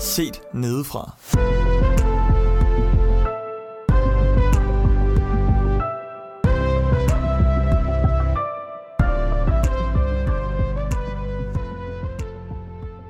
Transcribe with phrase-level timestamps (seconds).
[0.00, 1.16] Set nedefra.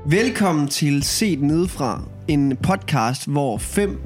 [0.06, 4.00] Velkommen til Set Nedefra, en podcast, hvor fem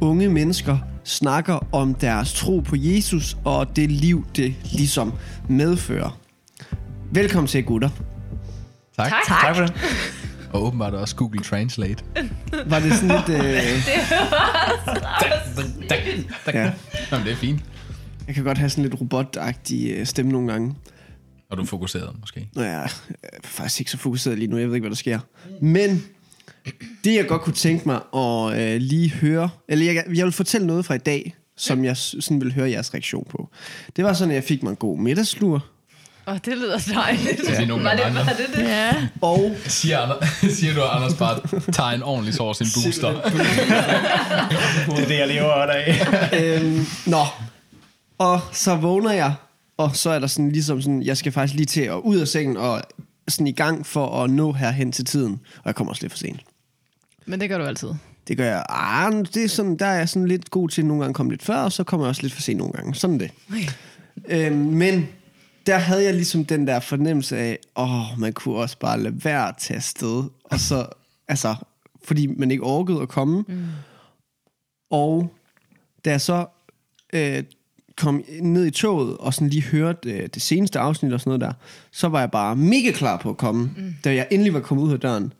[0.00, 5.12] unge mennesker snakker om deres tro på Jesus og det liv, det ligesom
[5.48, 6.18] medfører.
[7.12, 7.90] Velkommen til, gutter.
[8.96, 9.10] Tak.
[9.10, 9.40] Tak.
[9.40, 9.74] tak for det.
[10.52, 12.04] Og åbenbart også Google Translate.
[12.70, 13.28] Var det sådan lidt...
[13.28, 13.44] Øh,
[16.54, 16.72] ja,
[17.12, 17.60] Jamen, det er fint.
[18.26, 20.74] jeg kan godt have sådan lidt robotagtig øh, stemme nogle gange.
[21.50, 22.48] Og du er fokuseret, måske.
[22.54, 22.88] Nå, jeg er
[23.44, 24.58] faktisk ikke så fokuseret lige nu.
[24.58, 25.18] Jeg ved ikke, hvad der sker.
[25.60, 26.04] Men
[27.04, 29.48] det, jeg godt kunne tænke mig at øh, lige høre...
[29.68, 32.94] Eller jeg, jeg vil fortælle noget fra i dag, som jeg sådan vil høre jeres
[32.94, 33.48] reaktion på.
[33.96, 35.66] Det var sådan, at jeg fik mig en god middagslur.
[36.28, 37.40] Åh, oh, det lyder dejligt.
[37.46, 38.62] Det er nogle Var det, var det det?
[38.62, 39.08] Ja.
[39.20, 41.40] Og Siger, Anders, siger du, at Anders bare
[41.72, 43.12] tager en ordentlig sår sin booster?
[44.96, 46.60] Det er det, jeg lever af.
[46.60, 47.24] øhm, nå,
[48.18, 49.34] og så vågner jeg,
[49.76, 52.28] og så er der sådan ligesom sådan, jeg skal faktisk lige til at ud af
[52.28, 52.82] sengen og
[53.28, 55.40] sådan i gang for at nå herhen til tiden.
[55.56, 56.40] Og jeg kommer også lidt for sent.
[57.26, 57.88] Men det gør du altid.
[58.28, 58.64] Det gør jeg.
[58.68, 61.32] Ah, det er sådan, der er jeg sådan lidt god til nogle gange at komme
[61.32, 62.94] lidt før, og så kommer jeg også lidt for sent nogle gange.
[62.94, 63.30] Sådan det.
[63.50, 63.68] Okay.
[64.28, 65.08] Øhm, men
[65.66, 69.48] der havde jeg ligesom den der fornemmelse af, åh, man kunne også bare lade være
[69.48, 70.24] at tage afsted.
[70.44, 70.86] Og så,
[71.28, 71.54] altså,
[72.04, 73.44] fordi man ikke orkede at komme.
[73.48, 73.64] Mm.
[74.90, 75.34] Og
[76.04, 76.46] da jeg så
[77.12, 77.44] øh,
[77.96, 81.40] kom ned i toget og sådan lige hørte øh, det seneste afsnit og sådan noget
[81.40, 81.52] der,
[81.90, 83.94] så var jeg bare mega klar på at komme, mm.
[84.04, 85.32] da jeg endelig var kommet ud af døren.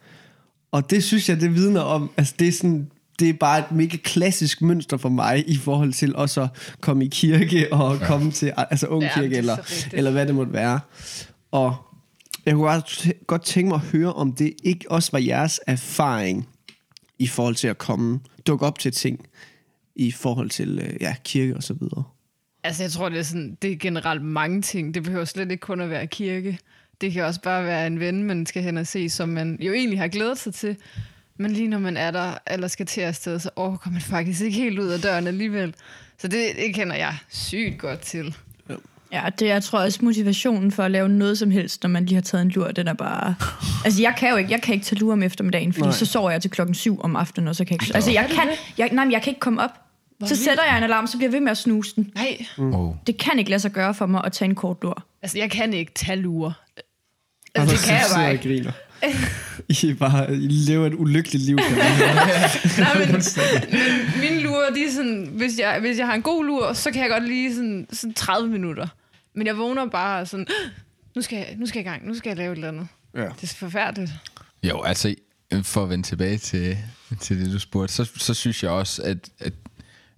[0.73, 3.73] Og det synes jeg, det vidner om, altså det er sådan, det er bare et
[3.73, 6.49] mega klassisk mønster for mig i forhold til også at
[6.81, 8.07] komme i kirke og ja.
[8.07, 9.57] komme til altså ung Ja, kirke er eller,
[9.93, 10.81] eller hvad det måtte være.
[11.51, 11.77] Og
[12.47, 16.49] jeg kunne bare godt tænke mig at høre, om det ikke også var jeres erfaring
[17.19, 19.27] i forhold til at komme, dukke op til ting
[19.97, 22.05] i forhold til øh, ja, kirke og så videre.
[22.65, 24.95] Altså, jeg tror, det er, sådan, det er generelt mange ting.
[24.95, 26.59] Det behøver slet ikke kun at være kirke.
[27.01, 29.73] Det kan også bare være en ven, man skal hen og se, som man jo
[29.73, 30.77] egentlig har glædet sig til.
[31.39, 34.57] Men lige når man er der, eller skal til afsted, så overgår man faktisk ikke
[34.59, 35.75] helt ud af døren alligevel.
[36.19, 38.37] Så det, det kender jeg sygt godt til.
[39.13, 42.15] Ja, det jeg tror også motivationen for at lave noget som helst, når man lige
[42.15, 43.35] har taget en lur, den er bare...
[43.85, 45.93] Altså, jeg kan jo ikke, jeg kan ikke tage lur om eftermiddagen, fordi Nej.
[45.97, 47.95] så sover jeg til klokken syv om aftenen, og så kan jeg ikke...
[47.95, 48.49] Altså, jeg kan,
[48.79, 49.71] jeg, nej, men jeg kan ikke komme op.
[50.27, 52.13] Så sætter jeg en alarm, så bliver jeg ved med at snuse den.
[52.15, 52.95] Nej, Oh.
[53.07, 55.05] Det kan ikke lade sig gøre for mig at tage en kort lur.
[55.23, 56.53] altså jeg kan ikke tage lure.
[57.55, 58.49] Altså, det kan jeg bare ikke.
[58.49, 58.73] griner.
[59.83, 61.57] I, bare, I lever et ulykkeligt liv.
[61.57, 61.77] Kan.
[62.79, 66.45] Nej, men, men mine lurer, de er sådan, hvis jeg, hvis jeg har en god
[66.45, 68.87] lur, så kan jeg godt lige sådan, sådan 30 minutter.
[69.35, 70.47] Men jeg vågner bare sådan,
[71.17, 72.87] nu skal, jeg, nu skal jeg i gang, nu skal jeg lave et eller andet.
[73.15, 73.29] Ja.
[73.41, 74.13] Det er forfærdeligt.
[74.63, 75.15] Jo, altså,
[75.63, 76.79] for at vende tilbage til,
[77.21, 79.53] til det, du spurgte, så, så synes jeg også, at, at,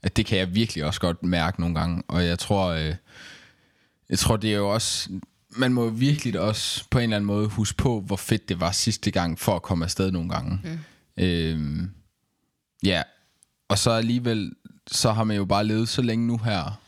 [0.03, 2.03] at det kan jeg virkelig også godt mærke nogle gange.
[2.09, 2.95] Og jeg tror, øh,
[4.11, 5.11] jeg tror, det er jo også...
[5.57, 8.73] Man må virkelig også på en eller anden måde huske på, hvor fedt det var
[8.73, 10.61] sidste gang, for at komme afsted nogle gange.
[10.65, 11.25] Mm.
[11.25, 11.91] Øhm,
[12.83, 13.03] ja,
[13.69, 14.53] og så alligevel,
[14.87, 16.81] så har man jo bare levet så længe nu her,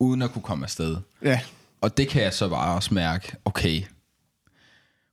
[0.00, 0.96] uden at kunne komme afsted.
[1.22, 1.40] ja.
[1.80, 3.82] Og det kan jeg så bare også mærke, okay,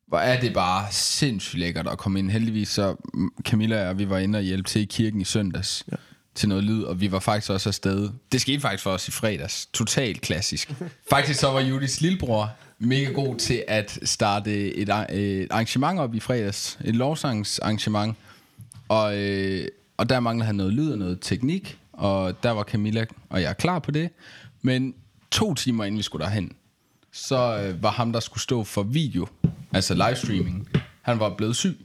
[0.07, 2.31] hvor er det bare sindssygt lækkert at komme ind.
[2.31, 2.95] Heldigvis så,
[3.41, 5.95] Camilla og jeg, vi var inde og hjælpe til i kirken i søndags ja
[6.39, 8.09] til noget lyd, og vi var faktisk også afsted.
[8.31, 9.66] Det skete faktisk for os i fredags.
[9.73, 10.73] Totalt klassisk.
[11.09, 16.16] faktisk så var Judiths lillebror mega god til at starte et, øh, et arrangement op
[16.16, 16.79] i fredags.
[16.85, 18.16] Et lovsangsarrangement.
[18.89, 19.67] Og, øh,
[19.97, 23.57] og der manglede han noget lyd og noget teknik, og der var Camilla og jeg
[23.57, 24.09] klar på det.
[24.61, 24.94] Men
[25.31, 26.51] to timer inden vi skulle derhen,
[27.11, 29.28] så øh, var ham, der skulle stå for video,
[29.73, 30.69] altså livestreaming,
[31.01, 31.78] han var blevet syg.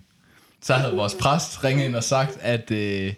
[0.62, 3.14] Så havde vores præst ringet ind og sagt, at, øh,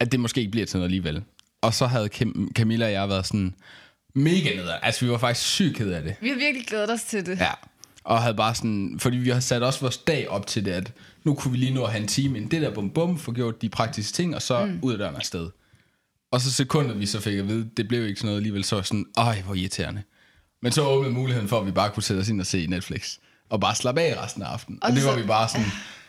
[0.00, 1.22] at det måske ikke bliver til noget alligevel.
[1.62, 3.54] Og så havde Cam- Camilla og jeg været sådan
[4.14, 4.78] mega nede.
[4.82, 6.14] Altså, vi var faktisk sygt ked af det.
[6.20, 7.38] Vi har virkelig glædet os til det.
[7.38, 7.50] Ja.
[8.04, 10.92] Og havde bare sådan, fordi vi har sat også vores dag op til det, at
[11.24, 12.50] nu kunne vi lige nå at have en time ind.
[12.50, 14.78] Det der bum bum, få gjort de praktiske ting, og så mm.
[14.82, 15.50] ud af døren afsted.
[16.32, 18.76] Og så sekundet vi så fik at vide, det blev ikke sådan noget alligevel, så
[18.76, 20.02] var sådan, ej hvor irriterende.
[20.62, 23.18] Men så åbnede muligheden for, at vi bare kunne sætte os ind og se Netflix.
[23.50, 24.78] Og bare slappe af resten af aftenen.
[24.82, 25.66] Og, Og det var så- vi bare sådan,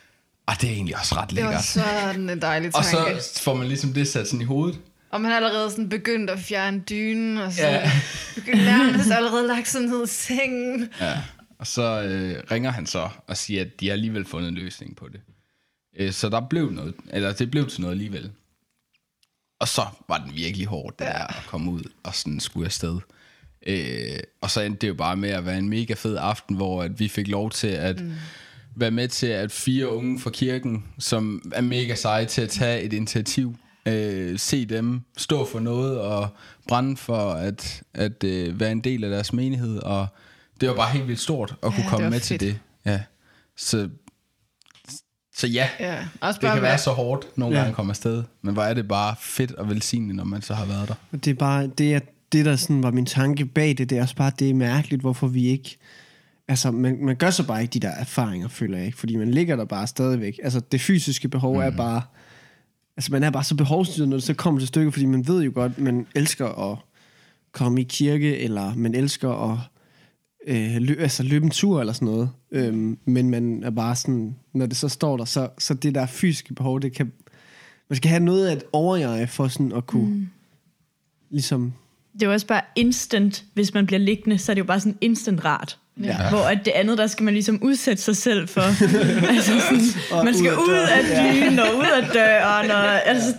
[0.47, 1.53] ah, det er egentlig også ret Det lækkert.
[1.53, 3.21] var sådan en dejlig og tanke.
[3.21, 4.79] så får man ligesom det sat sådan i hovedet.
[5.11, 7.73] Og man har allerede sådan begyndt at fjerne dynen, og så Ja.
[7.73, 7.91] ja.
[8.35, 10.89] begyndt nærmest allerede lagt sig ned i sengen.
[11.01, 11.17] Ja.
[11.59, 14.95] Og så øh, ringer han så og siger, at de har alligevel fundet en løsning
[14.95, 15.21] på det.
[15.99, 18.31] Øh, så der blev noget, eller det blev til noget alligevel.
[19.59, 21.23] Og så var den virkelig hård, der ja.
[21.29, 22.99] at komme ud og sådan skulle afsted.
[23.67, 26.83] Øh, og så endte det jo bare med at være en mega fed aften, hvor
[26.83, 28.13] at vi fik lov til at mm.
[28.75, 32.81] Være med til, at fire unge fra kirken, som er mega seje til at tage
[32.81, 36.27] et initiativ, øh, se dem stå for noget og
[36.68, 40.07] brænde for at, at øh, være en del af deres menighed, og
[40.62, 42.23] det var bare helt vildt stort at kunne komme med fedt.
[42.23, 42.59] til det.
[42.85, 43.01] Ja.
[43.57, 43.89] Så,
[45.35, 47.59] så ja, Ja, også det kan være, så hårdt nogle Ja.
[47.62, 50.53] gange at komme afsted, men hvor er det bare fedt og velsignet, når man så
[50.53, 51.18] har været der.
[51.18, 52.00] Det er bare, det er
[52.31, 55.01] det, der sådan var min tanke bag det, det er også bare, det er mærkeligt,
[55.01, 55.77] hvorfor vi ikke,
[56.51, 59.31] altså man, man gør så bare ikke de der erfaringer, føler jeg ikke, fordi man
[59.31, 60.39] ligger der bare stadigvæk.
[60.44, 61.62] Altså det fysiske behov mm.
[61.62, 62.01] er bare,
[62.98, 65.44] altså man er bare så behovsstyret, når det så kommer til stykket, fordi man ved
[65.44, 66.77] jo godt, man elsker at
[67.51, 69.57] komme i kirke, eller man elsker at
[70.48, 72.30] øh, lø, altså løbe en tur eller sådan noget.
[72.51, 76.06] Øhm, men man er bare sådan, når det så står der, så, så det der
[76.06, 77.12] fysiske behov, det kan,
[77.89, 80.27] man skal have noget af et overjeg for sådan at kunne, mm.
[81.30, 81.74] ligesom,
[82.13, 84.80] Det er jo også bare instant, hvis man bliver liggende, så er det jo bare
[84.80, 85.77] sådan instant rart.
[86.03, 86.29] Ja.
[86.29, 88.61] Hvor at det andet, der skal man ligesom udsætte sig selv for.
[89.35, 91.03] altså sådan, man skal ud af
[91.33, 92.71] dynen og ud af døren.
[92.71, 93.33] Og, altså,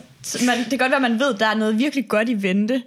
[0.46, 2.43] man, det kan godt være, at man ved, at der er noget virkelig godt i
[2.43, 2.82] vente.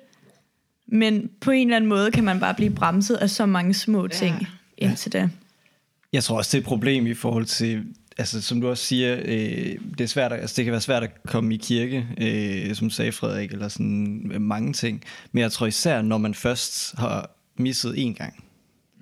[0.88, 4.08] Men på en eller anden måde kan man bare blive bremset af så mange små
[4.08, 4.46] ting ja.
[4.88, 5.30] indtil da.
[6.14, 7.84] Jeg tror også, det er et problem i forhold til,
[8.18, 11.04] altså som du også siger, øh, det, er svært, at- altså, det kan være svært
[11.04, 15.04] at komme i kirke, øh, som sagde Frederik, eller sådan mange ting.
[15.32, 18.34] Men jeg tror især, når man først har misset en gang,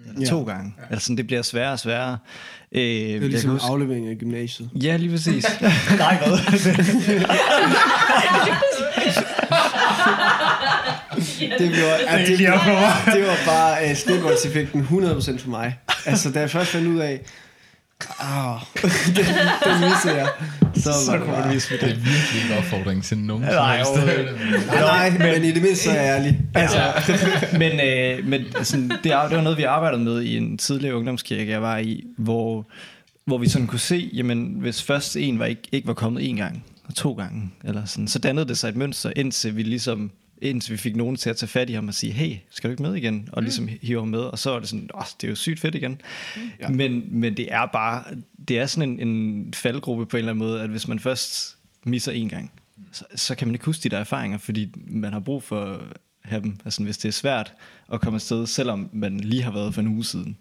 [0.08, 0.26] eller Ja.
[0.26, 2.18] to gange, altså sådan, det bliver sværere og sværere.
[2.76, 4.70] Øh, Det er ligesom aflevering af gymnasiet.
[4.84, 5.46] Ja, lige præcis.
[5.98, 6.38] Nej, hvad?
[11.60, 13.16] Det, var, ja, det, for mig.
[13.16, 15.80] det var bare uh, snibboldseffekten 100% for mig.
[16.06, 17.22] Altså, da jeg først fandt ud af,
[18.20, 19.26] ah, den,
[19.66, 20.28] den missede jeg.
[20.76, 22.06] Så, Så det kunne man vise med Det er det.
[22.06, 23.44] virkelig en opfordring til nogen.
[23.44, 23.84] Nej,
[24.68, 26.40] nej, nej, men i det mindste så er jeg ærlig.
[26.56, 26.80] Altså,
[27.62, 31.52] men øh, men sådan, det, det var noget, vi arbejdede med i en tidligere ungdomskirke,
[31.52, 32.68] jeg var i, hvor,
[33.26, 36.36] hvor vi sådan kunne se, jamen hvis først en var ikke, ikke var kommet en
[36.36, 40.12] gang, og to gange, eller sådan, så dannede det sig et mønster, indtil vi ligesom
[40.44, 42.72] indtil vi fik nogen til at tage fat i ham og sige, hey, skal du
[42.72, 43.30] ikke med igen?
[43.32, 45.60] Og ligesom hive ham med, og så var det sådan, Åh, det er jo sygt
[45.60, 46.02] fedt igen.
[46.60, 46.70] Ja.
[46.70, 48.04] Men, men det er bare,
[48.48, 51.58] det er sådan en, en faldgruppe på en eller anden måde, at hvis man først
[51.84, 52.52] misser en gang,
[52.92, 55.80] så, så kan man ikke huske de der erfaringer, fordi man har brug for at
[56.22, 56.58] have dem.
[56.66, 57.54] Altså hvis det er svært
[57.94, 60.38] at komme afsted, selvom man lige har været for en uge siden.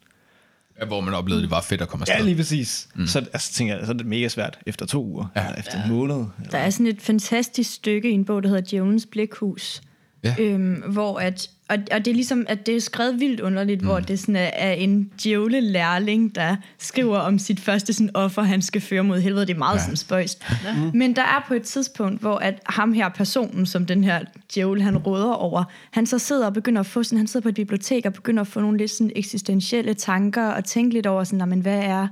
[0.80, 2.16] Ja, Hvor man oplevede, at det var fedt at komme afsted.
[2.16, 2.88] Ja, lige præcis.
[2.94, 3.06] Mm.
[3.06, 5.46] Så altså, tænker jeg, så er det mega svært efter to uger, ja.
[5.46, 6.24] eller efter en måned.
[6.50, 9.82] Der er sådan et fantastisk stykke i en bog, der hedder Djævelens Blikhus.
[10.24, 10.34] Ja.
[10.38, 13.86] Øhm, hvor at, og, og det er ligesom, at det er skrevet vildt underligt, mm.
[13.86, 18.42] hvor det sådan er, er en djævle lærling, der skriver om sit første sådan offer,
[18.42, 19.46] han skal føre mod helvede.
[19.46, 19.82] Det er meget ja.
[19.82, 20.44] sådan spøjst.
[20.76, 20.98] Mm.
[20.98, 24.20] Men der er på et tidspunkt, hvor at ham her personen, som den her
[24.54, 27.48] djævel, han råder over, han så sidder og begynder at få sådan, han sidder på
[27.48, 31.24] et bibliotek og begynder at få nogle lidt sådan eksistentielle tanker og tænke lidt over
[31.24, 32.08] sådan, "Nå, men hvad er,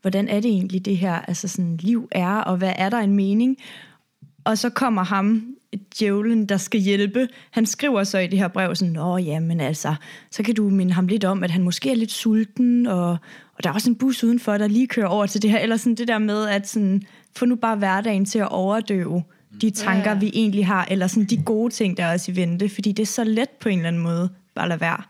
[0.00, 3.12] hvordan er det egentlig det her, altså sådan liv er, og hvad er der en
[3.16, 3.56] mening?
[4.44, 5.55] Og så kommer ham,
[5.98, 7.28] djævlen, der skal hjælpe.
[7.50, 9.94] Han skriver så i det her brev sådan, Nå, jamen altså,
[10.30, 13.10] så kan du minde ham lidt om, at han måske er lidt sulten, og,
[13.54, 15.58] og der er også en bus udenfor, der lige kører over til det her.
[15.58, 17.02] Eller sådan det der med, at sådan,
[17.36, 19.22] få nu bare hverdagen til at overdøve
[19.60, 20.18] de tanker, Ja.
[20.18, 23.02] vi egentlig har, eller sådan de gode ting, der er også i vente, fordi det
[23.02, 25.02] er så let på en eller anden måde, bare at lade være.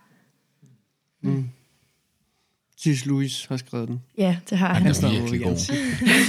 [2.83, 3.07] C.S.
[3.07, 4.03] Lewis har skrevet den.
[4.19, 5.05] Ja, det har Han han.
[5.05, 5.57] er virkelig god.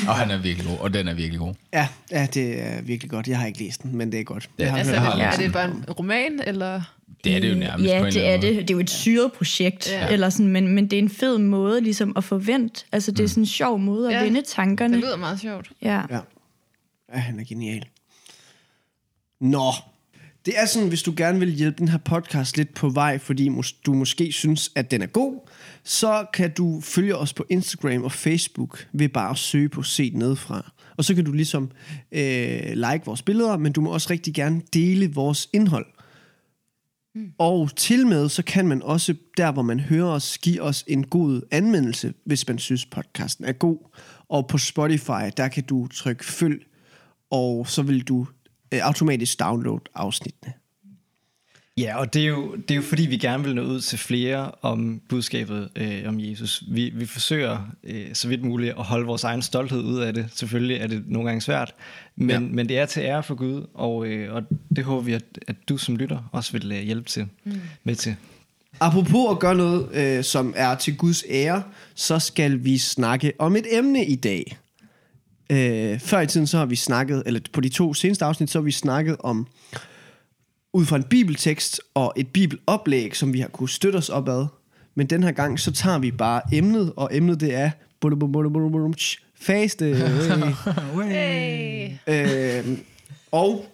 [0.07, 1.53] Og han er virkelig god, og den er virkelig god.
[1.73, 3.27] Ja, ja, det er virkelig godt.
[3.27, 4.49] Jeg har ikke læst den, men det er godt.
[4.59, 6.81] Ja, Jeg har Altså, hørt er, har det, jeg er det bare en roman, eller...
[7.23, 8.55] Det er det jo nærmest Ja, på en det er det.
[8.55, 10.05] Det er jo et syret projekt, Ja.
[10.05, 10.13] ja.
[10.13, 12.85] eller sådan, men, men det er en fed måde ligesom at forvente.
[12.91, 14.17] Altså, det er sådan en sjov måde at Ja.
[14.19, 14.23] ja.
[14.25, 14.97] vende Det tankerne.
[14.97, 15.71] lyder meget sjovt.
[15.81, 16.01] Ja.
[16.09, 16.19] Ja.
[17.13, 17.85] ja, han er genial.
[19.41, 19.71] Nå,
[20.45, 23.49] det er sådan, hvis du gerne vil hjælpe den her podcast lidt på vej, fordi
[23.85, 25.49] du måske synes, at den er god,
[25.87, 30.11] så kan du følge os på Instagram og Facebook ved bare at søge på Se
[30.15, 30.71] Nedefra.
[30.97, 31.71] Og så kan du ligesom
[32.11, 35.85] øh, like vores billeder, men du må også rigtig gerne dele vores indhold.
[37.37, 41.07] Og til med, så kan man også, der hvor man hører os, give os en
[41.07, 43.77] god anmeldelse, hvis man synes, podcasten er god.
[44.29, 46.65] Og på Spotify, der kan du trykke følg,
[47.31, 48.27] og så vil du
[48.73, 50.53] øh, automatisk downloade afsnittene.
[51.77, 53.97] Ja, og det er, jo, det er jo fordi, vi gerne vil nå ud til
[53.99, 56.63] flere om budskabet øh, om Jesus.
[56.71, 60.25] Vi, vi forsøger øh, så vidt muligt at holde vores egen stolthed ud af det.
[60.35, 61.73] Selvfølgelig er det nogle gange svært,
[62.15, 62.39] men, Ja.
[62.39, 64.43] men det er til ære for Gud, og, øh, og
[64.75, 67.61] det håber vi, at, at du som lytter også vil øh, hjælpe til mm.
[67.83, 68.15] med til.
[68.79, 71.63] Apropos at gøre noget, øh, som er til Guds ære,
[71.95, 74.57] så skal vi snakke om et emne i dag.
[75.49, 78.59] Øh, før i tiden så har vi snakket, eller på de to seneste afsnit, så
[78.59, 79.47] har vi snakket om,
[80.73, 84.45] ud fra en bibeltekst og et bibeloplæg, som vi har kunne støtte os op ad.
[84.95, 87.71] Men den her gang, så tager vi bare emnet, og emnet det er.
[89.41, 89.95] Faste.
[91.03, 91.89] Hey.
[92.07, 92.77] øh,
[93.31, 93.65] og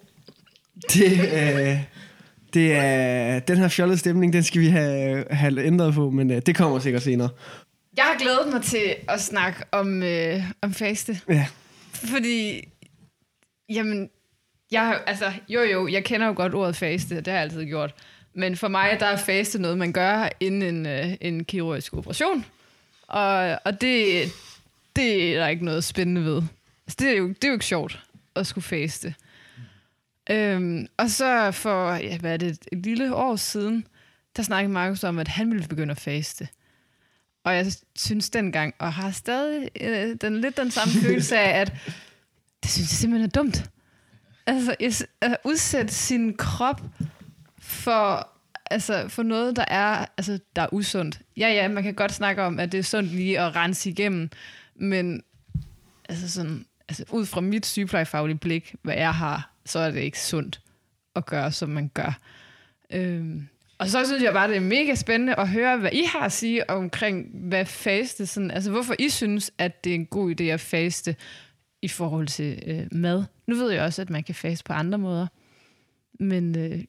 [0.93, 1.77] det, øh,
[2.53, 6.41] det er, den her fjollede stemning, den skal vi have, have ændret på, men øh,
[6.45, 7.29] det kommer sikkert senere.
[7.97, 11.19] Jeg har glædet mig til at snakke om, øh, om faste.
[11.29, 11.45] Ja.
[11.93, 12.67] Fordi,
[13.69, 14.09] jamen,
[14.71, 17.93] jeg, altså, jo jo, jeg kender jo godt ordet faste, det har jeg altid gjort.
[18.33, 22.45] Men for mig, der er faste noget, man gør inden en, øh, en kirurgisk operation.
[23.07, 24.23] Og, og det,
[24.95, 26.41] det er der ikke noget spændende ved.
[26.87, 28.03] Altså, det, er jo, det er jo ikke sjovt
[28.35, 29.15] at skulle faste.
[30.29, 33.87] Øhm, og så for, ja, hvad er det, et lille år siden,
[34.35, 36.47] der snakkede Markus om, at han ville begynde at faste.
[37.43, 41.73] Og jeg synes dengang, og har stadig øh, den, lidt den samme følelse af, at
[42.63, 43.69] det synes jeg simpelthen er dumt.
[44.47, 46.81] Altså, at udsætte sin krop
[47.59, 48.29] for,
[48.65, 51.19] altså, for noget, der er, altså, der er usundt.
[51.37, 54.29] Ja, ja, man kan godt snakke om, at det er sundt lige at rense igennem,
[54.75, 55.23] men
[56.09, 60.19] altså sådan, altså, ud fra mit sygeplejefaglige blik, hvad jeg har, så er det ikke
[60.19, 60.61] sundt
[61.15, 62.19] at gøre, som man gør.
[62.91, 63.47] Øhm,
[63.77, 66.31] og så synes jeg bare, det er mega spændende at høre, hvad I har at
[66.31, 70.43] sige omkring, hvad faste, sådan, altså hvorfor I synes, at det er en god idé
[70.43, 71.15] at faste
[71.83, 73.23] i forhold til øh, mad.
[73.47, 75.27] Nu ved jeg også, at man kan faste på andre måder,
[76.19, 76.83] men øh,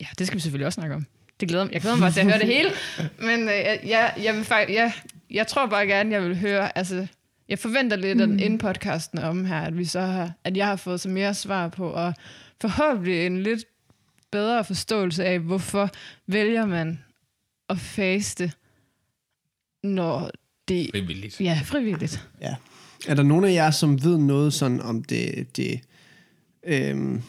[0.00, 1.06] ja, det skal vi selvfølgelig også snakke om.
[1.40, 1.72] Det glæder mig.
[1.72, 2.70] Jeg glæder mig bare til at høre det hele,
[3.28, 4.92] men øh, jeg, jeg, jeg, vil faktisk, jeg,
[5.30, 7.06] jeg tror bare gerne, jeg vil høre, altså,
[7.48, 8.38] jeg forventer lidt mm.
[8.38, 11.68] inden podcasten om her, at, vi så har, at jeg har fået så mere svar
[11.68, 12.14] på, og
[12.60, 13.64] forhåbentlig en lidt
[14.30, 15.90] bedre forståelse af, hvorfor
[16.26, 17.04] vælger man
[17.68, 18.52] at faste,
[19.82, 20.30] når
[20.68, 21.40] det Frivilligt.
[21.40, 22.28] ja, frivilligt.
[22.40, 22.54] Ja.
[23.08, 25.56] Er der nogen af jer, som ved noget sådan om det...
[25.56, 25.80] det
[26.66, 27.22] øhm,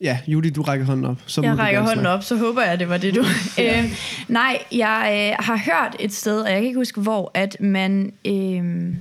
[0.00, 1.22] ja, Judy, du rækker hånden op.
[1.26, 3.20] Så Jeg rækker hånden op, så håber jeg, det var det, du...
[3.62, 7.56] øh, nej, jeg øh, har hørt et sted, og jeg kan ikke huske hvor, at
[7.60, 8.94] man øh,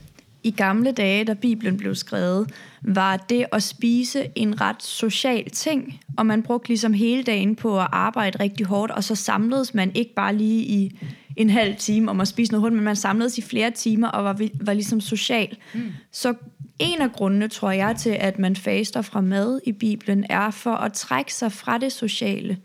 [0.44, 2.52] i gamle dage, da Bibelen blev skrevet,
[2.82, 7.80] var det at spise en ret social ting, og man brugte ligesom hele dagen på
[7.80, 11.00] at arbejde rigtig hårdt, og så samledes man ikke bare lige i
[11.36, 14.24] en halv time om at spise noget hurtigt, men man samledes i flere timer og
[14.24, 15.58] var, var ligesom social.
[15.74, 15.92] Mm.
[16.12, 16.34] Så
[16.80, 20.74] en af grundene, tror jeg, til at man faster fra mad i Bibelen, er for
[20.74, 22.58] at trække sig fra det sociale,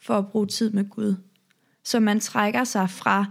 [0.00, 1.14] for at bruge tid med Gud.
[1.84, 3.24] Så man trækker sig fra,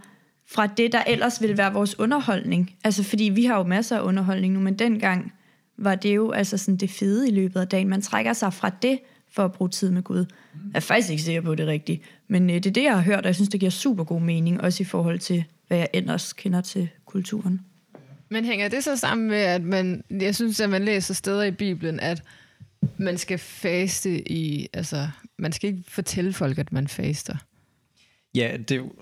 [0.50, 2.75] fra det, der ellers ville være vores underholdning.
[2.84, 5.34] Altså, fordi vi har jo masser af underholdning nu, men dengang
[5.77, 7.89] var det jo altså sådan det fede i løbet af dagen.
[7.89, 9.00] Man trækker sig fra det,
[9.31, 10.17] for at bruge tid med Gud.
[10.17, 10.25] Jeg
[10.74, 12.01] er faktisk ikke sikker på, at det er rigtigt.
[12.27, 14.22] Men øh, det er det, jeg har hørt, og jeg synes, det giver super god
[14.22, 17.62] mening, også i forhold til, hvad jeg ellers kender til kulturen.
[18.29, 21.51] Men hænger det så sammen med, at man, jeg synes, at man læser steder i
[21.51, 22.24] Bibelen, at
[22.98, 25.07] man skal faste i, altså,
[25.38, 27.36] man skal ikke fortælle folk, at man faster.
[28.36, 28.93] Ja, det, er jo-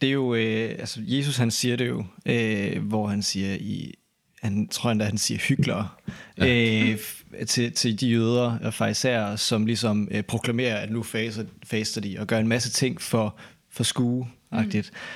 [0.00, 3.94] det er jo, øh, altså Jesus han siger det jo, øh, hvor han siger i,
[4.42, 5.88] han tror endda, han siger hyklere,
[6.38, 6.90] ja.
[6.90, 6.98] øh,
[7.46, 12.16] til, til de jøder og farisæere, som ligesom øh, proklamerer, at nu faster, faster de,
[12.18, 13.36] og gør en masse ting for,
[13.70, 14.28] for skue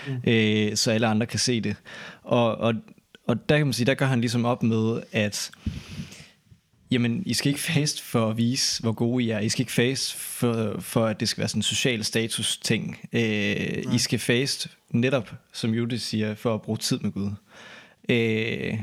[0.07, 0.21] mm.
[0.27, 1.77] øh, så alle andre kan se det.
[2.23, 2.75] Og, og,
[3.27, 5.51] og der kan man sige, der gør han ligesom op med, at
[6.91, 9.39] Jamen, I skal ikke fast for at vise, hvor gode I er.
[9.39, 12.99] I skal ikke fast for, for at det skal være sådan en social status ting.
[13.13, 17.31] Øh, I skal fast netop, som Judith siger, for at bruge tid med Gud.
[18.09, 18.79] Øh,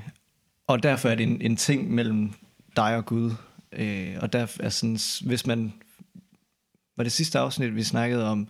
[0.67, 2.33] og derfor er det en, en ting mellem
[2.75, 3.31] dig og Gud.
[3.71, 5.73] Øh, og der er sådan, hvis man...
[6.97, 8.47] Var det sidste afsnit, vi snakkede om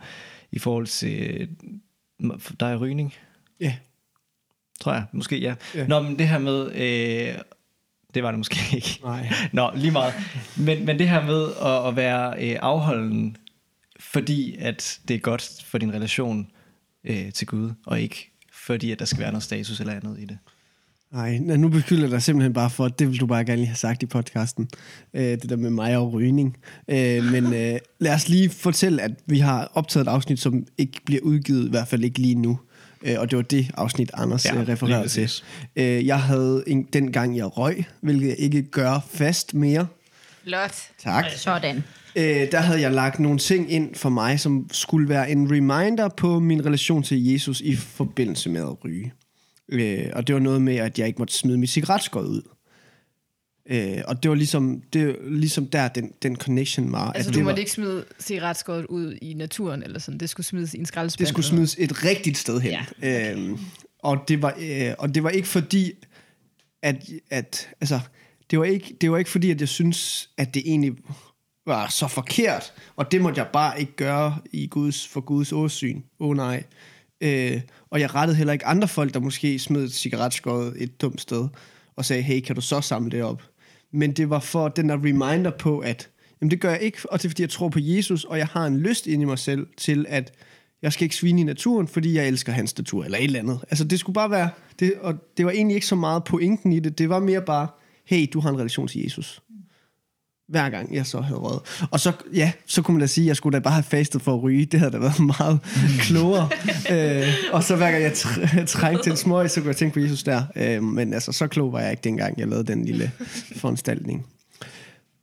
[0.51, 1.49] i forhold til
[2.59, 3.13] dig og rygning?
[3.59, 3.75] Ja.
[4.79, 5.55] Tror jeg, måske ja.
[5.75, 5.87] Ja.
[5.87, 6.71] Nå, men det her med...
[6.75, 7.37] Øh,
[8.13, 8.99] det var det måske ikke.
[9.03, 9.33] Nej.
[9.53, 10.13] Nå, lige meget.
[10.57, 13.37] Men, men det her med at, at være øh, afholden,
[13.99, 16.51] fordi at det er godt for din relation
[17.03, 20.25] øh, til Gud, og ikke fordi at der skal være noget status eller andet i
[20.25, 20.37] det.
[21.13, 23.67] Nej, nu beskylder jeg dig simpelthen bare for, at det vil du bare gerne lige
[23.67, 24.69] have sagt i podcasten.
[25.13, 26.57] Øh, det der med mig og rygning.
[26.87, 30.99] Øh, men øh, lad os lige fortælle, at vi har optaget et afsnit, som ikke
[31.05, 32.59] bliver udgivet, i hvert fald ikke lige nu.
[33.01, 35.31] Øh, og det var det afsnit, Anders Ja, lige refererede til.
[35.75, 39.87] Øh, jeg havde en, dengang jeg røg, hvilket jeg ikke gør fast mere.
[40.43, 40.75] Flot.
[41.03, 41.25] Tak.
[41.35, 41.83] Sådan.
[42.15, 46.07] Øh, der havde jeg lagt nogle ting ind for mig, som skulle være en reminder
[46.07, 49.13] på min relation til Jesus i forbindelse med at ryge.
[49.71, 52.41] Øh, og det var noget med, at jeg ikke måtte smide mit cigaretskod ud.
[53.69, 57.11] Øh, og det var ligesom, det var ligesom der, den, den connection var.
[57.11, 60.19] Altså, at du det, måtte var, ikke smide cigaretskåret ud i naturen, eller sådan.
[60.19, 61.25] Det skulle smides i en skraldespand.
[61.25, 62.71] det skulle smides et rigtigt sted hen.
[63.01, 63.57] Ja, øh,
[63.99, 65.91] og, det var, øh, og det var ikke fordi,
[66.81, 67.99] at, at altså,
[68.51, 70.93] det var, ikke, det var ikke fordi, at jeg synes, at det egentlig
[71.65, 76.01] var så forkert, og det måtte jeg bare ikke gøre i Guds, for Guds åsyn.
[76.19, 76.63] Åh oh, nej.
[77.21, 81.21] Øh, og jeg rettede heller ikke andre folk, der måske smed et cigaretskåret et dumt
[81.21, 81.47] sted,
[81.95, 83.43] og sagde, hey, kan du så samle det op?
[83.91, 86.09] Men det var for den der reminder på, at
[86.41, 88.47] jamen, det gør jeg ikke, og det er fordi, jeg tror på Jesus, og jeg
[88.47, 90.33] har en lyst ind i mig selv til, at
[90.81, 93.59] jeg skal ikke svine i naturen, fordi jeg elsker hans natur, eller et eller andet.
[93.69, 96.79] Altså, det skulle bare være, det, og det var egentlig ikke så meget pointen i
[96.79, 97.67] det, det var mere bare,
[98.05, 99.42] hey, du har en relation til Jesus
[100.47, 101.61] hver gang jeg så havde røget.
[101.91, 104.21] Og så, ja, så kunne man da sige, at jeg skulle da bare have fastet
[104.21, 104.65] for at ryge.
[104.65, 105.59] Det havde da været meget
[105.99, 106.49] klogere.
[106.91, 109.93] øh, og så hver gang jeg tr- trængte til en smøg, så kunne jeg tænke
[109.93, 110.43] på Jesus der.
[110.55, 113.11] Øh, men altså, så klog var jeg ikke dengang, jeg lavede den lille
[113.55, 114.25] foranstaltning.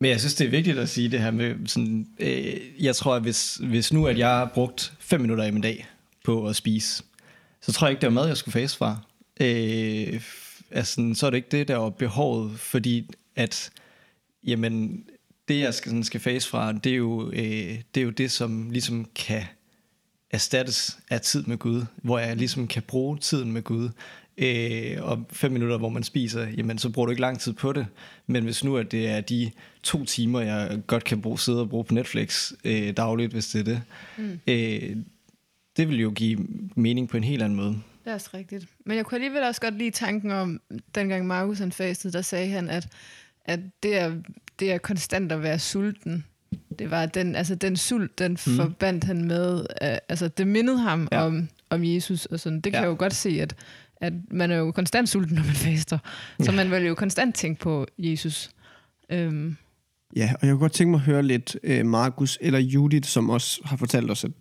[0.00, 3.14] Men jeg synes, det er vigtigt at sige det her med, sådan, øh, jeg tror,
[3.14, 5.86] at hvis, hvis nu, at jeg har brugt fem minutter i min dag
[6.24, 7.02] på at spise,
[7.62, 8.98] så tror jeg ikke, det var mad, jeg skulle face fra.
[9.40, 10.20] Øh,
[10.70, 13.70] altså, så er det ikke det, der var behovet, fordi at,
[14.44, 15.04] jamen,
[15.48, 18.30] det jeg skal, sådan, skal face fra, det er, jo, øh, det er jo det,
[18.30, 19.42] som ligesom kan
[20.30, 23.88] erstattes af tid med Gud, hvor jeg ligesom kan bruge tiden med Gud.
[24.38, 27.72] Øh, og fem minutter, hvor man spiser, jamen så bruger du ikke lang tid på
[27.72, 27.86] det.
[28.26, 29.50] Men hvis nu at det er de
[29.82, 33.60] to timer, jeg godt kan bruge, sidde og bruge på Netflix øh, dagligt, hvis det
[33.60, 33.82] er det,
[34.18, 34.40] mm.
[34.46, 34.96] øh,
[35.76, 37.78] det vil jo give mening på en helt anden måde.
[38.04, 38.66] Det er også rigtigt.
[38.86, 40.60] Men jeg kunne alligevel også godt lide tanken om,
[40.94, 42.88] dengang Markus han fastede, der sagde han, at,
[43.50, 44.12] at det, er,
[44.58, 46.24] det er konstant at være sulten.
[46.78, 48.56] Det var den, altså den sult, den mm.
[48.56, 51.26] forbandt han med, uh, altså det mindede ham ja.
[51.26, 52.60] om, om Jesus og sådan.
[52.60, 52.80] Det kan ja.
[52.80, 53.54] jeg jo godt se, at,
[53.96, 55.98] at man er jo konstant sulten, når man faster.
[56.40, 56.56] Så ja.
[56.56, 58.50] man vil jo konstant tænke på Jesus.
[59.14, 59.56] Um.
[60.16, 63.30] Ja, og jeg kunne godt tænke mig at høre lidt uh, Markus eller Judith, som
[63.30, 64.32] også har fortalt os, at,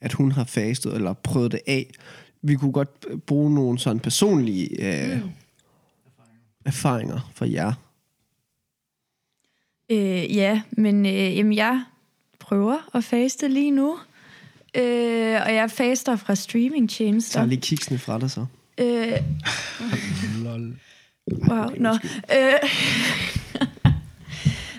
[0.00, 1.90] at hun har fastet eller prøvet det af.
[2.42, 5.30] Vi kunne godt bruge nogle sådan personlige uh, mm.
[6.64, 7.72] erfaringer fra jer.
[9.90, 11.82] Øh, ja, men øh, jamen, jeg
[12.38, 13.98] prøver at faste lige nu.
[14.74, 17.40] Øh, og jeg faster fra streamingtjenester.
[17.40, 18.46] Så lige kiksene fra dig så.
[18.78, 19.12] Øh,
[20.44, 20.80] Lol.
[21.48, 21.92] Wow, nå.
[22.32, 22.70] Øh,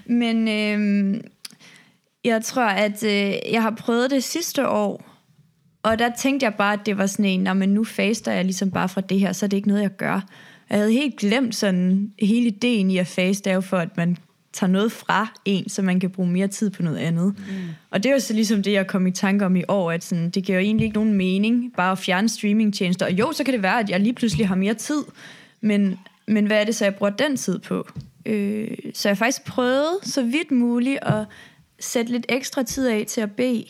[0.22, 1.22] men øh,
[2.24, 5.17] jeg tror, at øh, jeg har prøvet det sidste år,
[5.84, 8.72] og der tænkte jeg bare, at det var sådan en, men nu faster jeg ligesom
[8.72, 10.22] bare fra det her, så er det ikke noget, jeg gør.
[10.70, 14.17] Jeg havde helt glemt sådan, hele ideen i at faste er jo for, at man
[14.58, 17.36] tager noget fra en, så man kan bruge mere tid på noget andet.
[17.38, 17.54] Mm.
[17.91, 20.04] Og det er jo så ligesom det, jeg kom i tanke om i år, at
[20.04, 23.06] sådan, det giver jo egentlig ikke nogen mening bare at fjerne streamingtjenester.
[23.06, 25.04] Og jo, så kan det være, at jeg lige pludselig har mere tid,
[25.62, 27.88] men, men hvad er det så, jeg bruger den tid på?
[28.26, 31.26] Øh, så jeg har faktisk prøvet så vidt muligt at
[31.80, 33.65] sætte lidt ekstra tid af til at bede.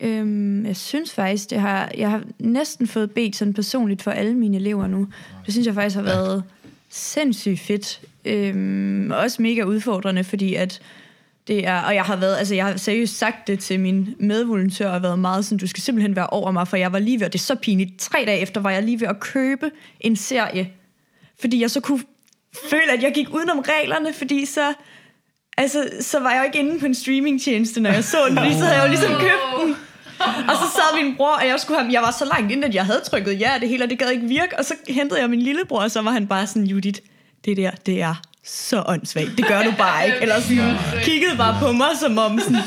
[0.00, 4.34] Øhm, jeg synes faktisk, det har, jeg har næsten fået bedt sådan personligt for alle
[4.34, 5.08] mine elever nu.
[5.46, 6.42] Det synes jeg faktisk har været
[6.88, 8.00] sindssygt fedt.
[8.28, 10.80] Øhm, også mega udfordrende, fordi at
[11.48, 14.90] det er, og jeg har været, altså jeg har seriøst sagt det til min medvolontør,
[14.90, 17.26] og været meget sådan, du skal simpelthen være over mig, for jeg var lige ved,
[17.26, 20.16] og det er så pinligt, tre dage efter var jeg lige ved at købe en
[20.16, 20.70] serie,
[21.40, 22.02] fordi jeg så kunne
[22.70, 24.72] føle, at jeg gik udenom reglerne, fordi så,
[25.56, 28.52] altså, så var jeg jo ikke inde på en streamingtjeneste, når jeg så den, fordi
[28.52, 29.76] så havde jeg jo ligesom købt den.
[30.20, 32.74] Og så sad min bror, og jeg, skulle have, jeg var så langt inden, at
[32.74, 34.58] jeg havde trykket ja, det hele, og det gad ikke virke.
[34.58, 37.00] Og så hentede jeg min lillebror, og så var han bare sådan, Judith,
[37.44, 39.30] det der, det er så åndssvagt.
[39.36, 40.18] Det gør du bare ikke.
[40.22, 42.62] Eller sådan, kiggede bare på mig, som om sådan,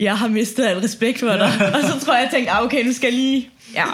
[0.00, 1.74] jeg har mistet al respekt for dig.
[1.74, 3.50] Og så tror jeg, jeg tænkte, ah, okay, nu skal jeg lige...
[3.74, 3.84] Ja.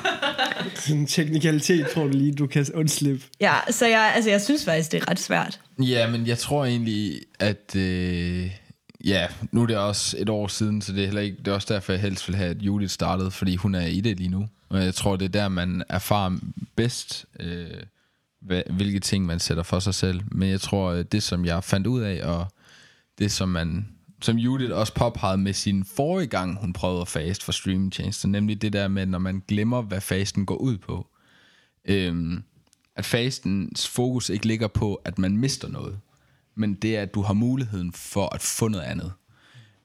[0.91, 3.25] En teknikalitet tror du lige, du kan undslippe.
[3.41, 5.61] Ja, så jeg, altså, jeg synes faktisk, det er ret svært.
[5.79, 7.77] Ja, men jeg tror egentlig, at...
[7.77, 8.51] Øh,
[9.05, 11.53] ja, nu er det også et år siden, så det er, heller ikke, det er
[11.53, 14.31] også derfor, jeg helst vil have, at Judith startede, fordi hun er i det lige
[14.31, 14.49] nu.
[14.69, 16.39] Og jeg tror, det er der, man erfarer
[16.77, 17.25] bedst...
[17.41, 17.67] Øh,
[18.43, 20.21] hvad, hvilke ting man sætter for sig selv.
[20.33, 22.47] Men jeg tror, øh, det som jeg fandt ud af, og
[23.19, 23.89] det som man
[24.23, 28.63] som Judith også påpegede med sin forrige gang, hun prøvede at fast for streamingtjenester, nemlig
[28.63, 31.07] det der med, når man glemmer, hvad fasten går ud på.
[31.85, 32.43] Øhm,
[32.97, 35.99] at fastens fokus ikke ligger på, at man mister noget,
[36.55, 39.13] men det er, at du har muligheden for at få noget andet.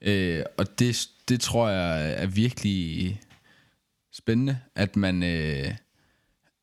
[0.02, 3.20] Øh, og det, det tror jeg er virkelig
[4.12, 5.22] spændende, at man...
[5.22, 5.74] Øh,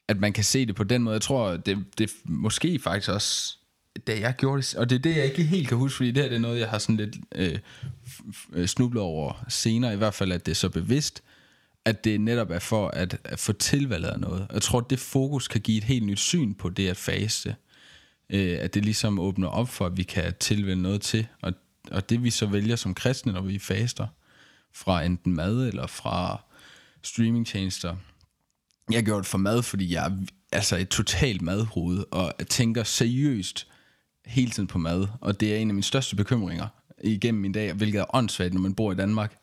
[0.07, 1.13] at man kan se det på den måde.
[1.13, 3.57] Jeg tror, det, det måske faktisk også,
[4.07, 6.23] da jeg gjorde det, og det er det, jeg ikke helt kan huske, fordi det
[6.23, 7.59] her det er noget, jeg har sådan lidt øh,
[8.53, 11.23] øh snublet over senere, i hvert fald, at det er så bevidst,
[11.85, 14.47] at det netop er for at, at få tilvalget af noget.
[14.53, 17.55] Jeg tror, at det fokus kan give et helt nyt syn på det at faste.
[18.29, 21.53] Øh, at det ligesom åbner op for, at vi kan tilvælge noget til, og,
[21.91, 24.07] og det vi så vælger som kristne, når vi faster,
[24.73, 26.41] fra enten mad eller fra
[27.01, 27.95] streamingtjenester,
[28.91, 30.11] jeg gjorde det for mad, fordi jeg er
[30.51, 33.67] altså et totalt madhoved, og tænker seriøst
[34.25, 35.07] hele tiden på mad.
[35.21, 36.67] Og det er en af mine største bekymringer
[37.03, 39.37] igennem min dag, hvilket er åndssvagt, når man bor i Danmark,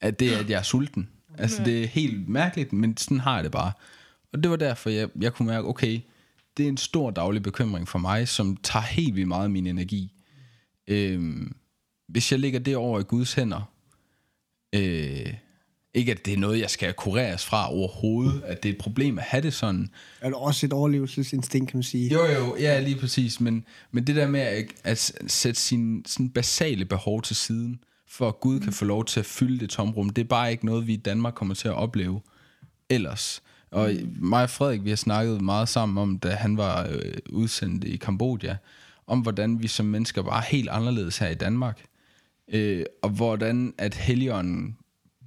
[0.00, 1.08] at det er, at jeg er sulten.
[1.38, 3.72] Altså, det er helt mærkeligt, men sådan har jeg det bare.
[4.32, 6.00] Og det var derfor, jeg, jeg kunne mærke, okay,
[6.56, 9.66] det er en stor daglig bekymring for mig, som tager helt vildt meget af min
[9.66, 10.12] energi.
[10.88, 11.56] Øhm,
[12.08, 13.72] hvis jeg lægger det over i Guds hænder,
[14.74, 15.34] øh,
[15.94, 19.18] ikke at det er noget, jeg skal kureres fra overhovedet, at det er et problem
[19.18, 19.88] at have det sådan.
[20.20, 22.12] Er det også et overlevelsesinstinkt, kan man sige?
[22.12, 23.40] Jo, jo, ja, lige præcis.
[23.40, 28.28] Men, men det der med at, at sætte sine sådan basale behov til siden, for
[28.28, 30.86] at Gud kan få lov til at fylde det tomrum, det er bare ikke noget,
[30.86, 32.20] vi i Danmark kommer til at opleve
[32.88, 33.42] ellers.
[33.70, 37.84] Og mig og Frederik, vi har snakket meget sammen om, da han var øh, udsendt
[37.84, 38.56] i Kambodja,
[39.06, 41.84] om hvordan vi som mennesker bare er helt anderledes her i Danmark.
[42.48, 44.76] Øh, og hvordan at Helligånden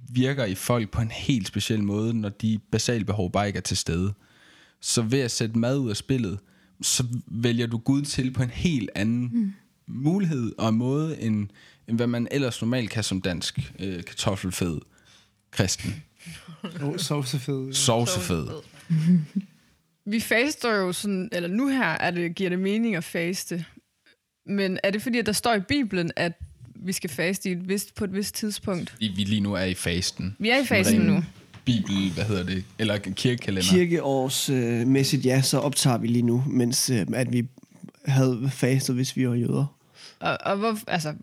[0.08, 3.60] virker i folk på en helt speciel måde, når de basale behov bare ikke er
[3.60, 4.14] til stede.
[4.80, 6.38] Så ved at sætte mad ud af spillet,
[6.82, 9.52] så vælger du Gud til på en helt anden mm.
[9.86, 11.48] mulighed og måde, end,
[11.88, 14.80] end hvad man ellers normalt kan som dansk øh, kartoffelfed
[15.50, 16.02] kristen.
[16.82, 17.72] Oh, sovsefed.
[17.72, 18.48] Sovsefed.
[20.06, 23.64] Vi faster jo sådan, eller nu her er det, giver det mening at faste.
[24.46, 26.32] Men er det fordi, at der står i Bibelen, at
[26.74, 28.90] vi skal faste i et vist, på et vist tidspunkt?
[28.90, 30.36] Fordi vi lige nu er i fasten.
[30.38, 31.24] Vi er i fasten nu.
[31.64, 32.64] Bibel, hvad hedder det?
[32.78, 33.70] Eller kirkekalender.
[33.70, 37.48] Kirkeårsmæssigt, øh, mæssigt, ja, så optager vi lige nu, mens øh, at vi
[38.04, 39.66] havde fastet, hvis vi var jøder.
[40.20, 41.14] Og, og hvor, altså,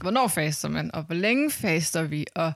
[0.00, 0.94] hvornår faster man?
[0.94, 2.26] Og hvor længe faster vi?
[2.34, 2.52] Og,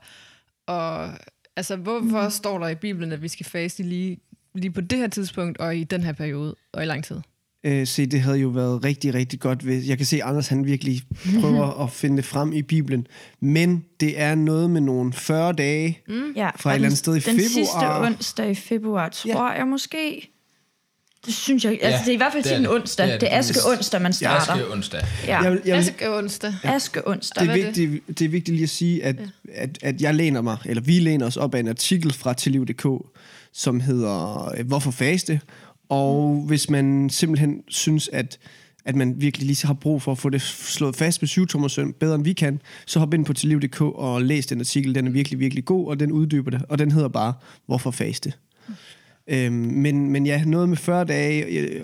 [0.67, 1.09] og
[1.55, 2.29] altså, hvorfor mm.
[2.29, 4.17] står der i Bibelen, at vi skal faste lige,
[4.55, 7.21] lige på det her tidspunkt, og i den her periode, og i lang tid?
[7.65, 9.59] Øh, se, det havde jo været rigtig, rigtig godt.
[9.61, 11.01] Hvis, jeg kan se, at Anders han virkelig
[11.39, 13.07] prøver at finde det frem i Bibelen.
[13.39, 16.13] Men det er noget med nogle 40 dage mm.
[16.35, 17.47] Ja, fra et og eller andet den- sted i den februar.
[17.49, 20.31] sidste onsdag i februar, tror jeg måske.
[21.25, 23.05] Det synes jeg, altså Ja, det er i hvert fald til en onsdag.
[23.07, 24.53] Det er Det er aske onsdag, man starter.
[24.53, 25.01] Aske onsdag.
[25.27, 26.53] Ja, Jeg vil, jeg vil, Aske onsdag.
[26.63, 27.41] aske onsdag.
[27.43, 27.77] det, er er det?
[27.91, 29.15] vigtigt, det er vigtigt lige at sige, at,
[29.53, 32.85] at, at jeg læner mig, eller vi læner os op af en artikel fra tilliv.dk,
[33.53, 35.39] som hedder øh, Hvorfor faste?
[35.89, 36.47] Og Mm.
[36.47, 38.39] hvis man simpelthen synes, at
[38.87, 42.15] at man virkelig lige har brug for at få det slået fast med syvtommersøm bedre
[42.15, 44.95] end vi kan, så hop ind på tilliv.dk og læs den artikel.
[44.95, 46.61] Den er virkelig, virkelig god, og den uddyber det.
[46.69, 47.33] Og den hedder bare,
[47.65, 48.33] hvorfor faste?
[49.27, 51.81] Øhm, men, men ja, noget med 40 dage øh,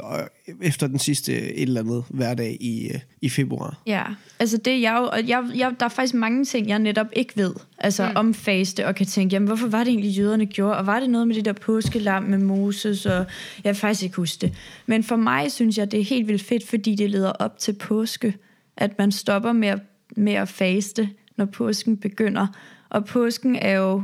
[0.61, 3.81] efter den sidste et eller andet hverdag i, øh, i februar.
[3.87, 4.03] Ja,
[4.39, 7.37] altså det jeg jo, og jeg, jeg, der er faktisk mange ting, jeg netop ikke
[7.37, 8.15] ved, altså mm.
[8.15, 11.09] om faste, og kan tænke, jamen hvorfor var det egentlig jøderne gjorde, og var det
[11.09, 13.25] noget med det der påskelam med Moses, og
[13.63, 14.53] jeg kan faktisk ikke huske det.
[14.85, 17.73] Men for mig synes jeg, det er helt vildt fedt, fordi det leder op til
[17.73, 18.33] påske,
[18.77, 19.79] at man stopper med at,
[20.17, 22.47] med at faste, når påsken begynder.
[22.89, 24.03] Og påsken er jo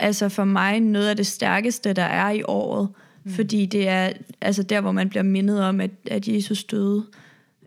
[0.00, 2.88] altså for mig noget af det stærkeste, der er i året,
[3.24, 3.32] mm.
[3.32, 7.06] fordi det er altså der, hvor man bliver mindet om, at, at Jesus døde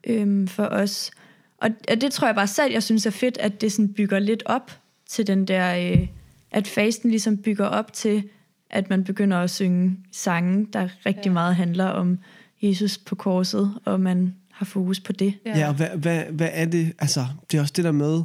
[0.08, 1.12] øhm, for os.
[1.58, 4.20] Og, og det tror jeg bare selv, jeg synes er fedt, at det sådan bygger
[4.20, 4.72] lidt op
[5.10, 6.08] til den der, øh,
[6.52, 8.24] at fasten ligesom bygger op til,
[8.70, 11.32] at man begynder at synge sange, der rigtig ja.
[11.32, 12.20] meget handler om
[12.62, 15.34] Jesus på korset, og man har fokus på det.
[15.46, 16.94] Ja, ja og hvad, hvad, hvad er det?
[17.00, 18.22] Altså, det er også det der med,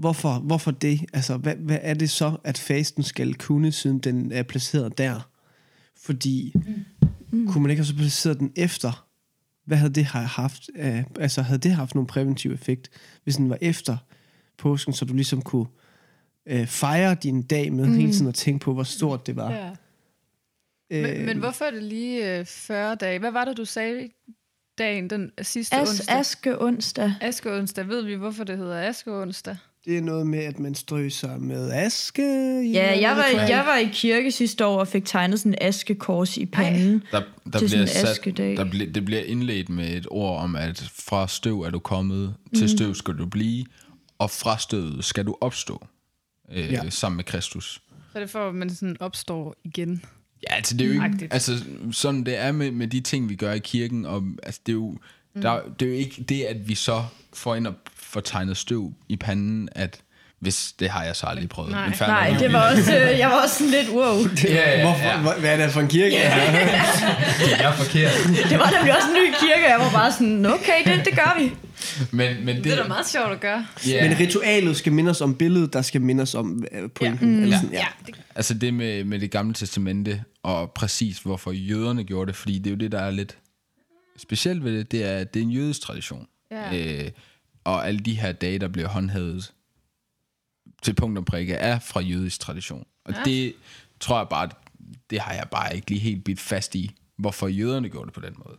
[0.00, 1.00] hvorfor, hvorfor det?
[1.12, 5.30] Altså, hvad, hvad er det så, at fasten skal kunne, siden den er placeret der?
[6.02, 6.54] Fordi,
[7.30, 7.48] mm.
[7.48, 9.06] kunne man ikke også placeret den efter?
[9.66, 10.70] Hvad havde det har haft?
[10.74, 12.90] af- altså, havde det haft nogen præventiv effekt,
[13.24, 13.96] hvis den var efter
[14.58, 15.66] påsken, så du ligesom kunne
[16.46, 17.94] øh, fejre din dag med mm.
[17.94, 19.52] hele tiden at tænke på, hvor stort det var?
[19.52, 19.70] Ja.
[20.90, 23.18] Øh, Men, men hvorfor er det lige øh, 40 dage?
[23.18, 24.08] Hvad var det, du sagde
[24.78, 26.16] dagen den sidste As, onsdag?
[26.16, 27.12] aske onsdag.
[27.20, 27.88] Aske onsdag.
[27.88, 29.56] Ved vi, hvorfor det hedder Aske onsdag?
[29.84, 32.22] Det er noget med, at man strøser med aske.
[32.66, 35.58] i Ja, jeg var, jeg var i kirke sidste år og fik tegnet sådan en
[35.60, 37.02] askekors i panden.
[37.12, 38.56] Der, der Til bliver sådan en sat, askedag.
[38.56, 42.34] der bliver, det bliver indledt med et ord om, at fra støv er du kommet,
[42.56, 43.64] til støv skal du blive,
[44.18, 45.86] og fra støvet skal du opstå
[46.52, 46.90] øh, Ja.
[46.90, 47.82] sammen med Kristus.
[48.12, 50.02] Så det for, at man sådan opstår igen.
[50.50, 51.32] Ja, altså det er jo ikke, Agtigt.
[51.34, 54.72] altså sådan det er med, med de ting, vi gør i kirken, og altså det
[54.72, 54.90] er jo,
[55.34, 55.42] mm.
[55.42, 57.74] der, det er jo ikke det, at vi så får ind og
[58.10, 60.00] får tegnet støv i panden, at
[60.40, 61.70] hvis det har jeg så aldrig prøvet.
[61.70, 61.92] Nej.
[62.00, 64.18] Nej, det var også, øh, jeg var også lidt wow.
[64.44, 65.38] Ja, ja, Hvorfor, ja.
[65.40, 66.10] Hvad, er det for en kirke?
[67.40, 68.12] Det er forkert.
[68.50, 71.14] Det var nemlig også en ny kirke, og jeg var bare sådan, okay, det, det
[71.14, 71.52] gør vi.
[72.10, 73.66] Men, men det, Det er da meget sjovt at gøre.
[73.86, 77.36] ja, Men ritualet skal minde os om billedet, der skal minde os om øh, pointen.
[77.36, 77.42] Ja.
[77.42, 77.86] Eller sådan, ja.
[78.06, 82.58] det, Altså det med, med det gamle testamente, og præcis hvorfor jøderne gjorde det, fordi
[82.58, 83.38] det er jo det, der er lidt
[84.18, 86.26] specielt ved det, det er, at det er en jødisk tradition.
[86.50, 86.76] Ja.
[87.04, 87.10] Øh,
[87.64, 89.52] og alle de her dage, der bliver håndhævet
[90.82, 92.86] til punkt og prikke, er fra jødisk tradition.
[93.04, 93.22] Og ja.
[93.24, 93.52] det
[94.00, 94.48] tror jeg bare,
[95.10, 98.20] det har jeg bare ikke lige helt bidt fast i, hvorfor jøderne gjorde det på
[98.20, 98.56] den måde.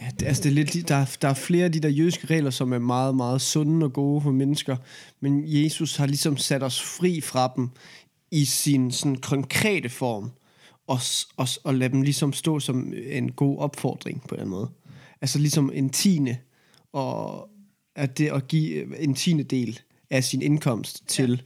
[0.00, 1.88] Ja, det, altså det er lidt, li- der, er- der er flere af de der
[1.88, 4.76] jødiske regler, som er meget, meget sunde og gode for mennesker.
[5.20, 7.68] Men Jesus har ligesom sat os fri fra dem
[8.30, 10.30] i sin sådan konkrete form,
[10.86, 10.98] og,
[11.36, 14.70] og, og lade dem ligesom stå som en god opfordring på den måde.
[15.20, 16.36] Altså ligesom en tiende,
[16.92, 17.48] og
[17.96, 21.42] at det at give en tiende del af sin indkomst til,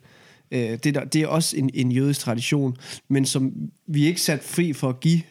[0.50, 2.76] øh, det, der, det er også en, en jødisk tradition,
[3.08, 5.22] men som vi er ikke sat fri for at give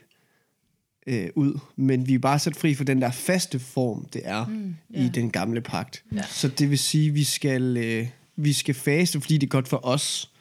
[1.07, 4.45] øh, ud, men vi er bare sat fri for den der faste form, det er
[4.45, 5.05] mm, yeah.
[5.05, 6.03] i den gamle pagt.
[6.15, 6.23] Ja.
[6.29, 9.67] Så det vil sige, at vi skal, øh, vi skal faste, fordi det er godt
[9.67, 10.31] for os.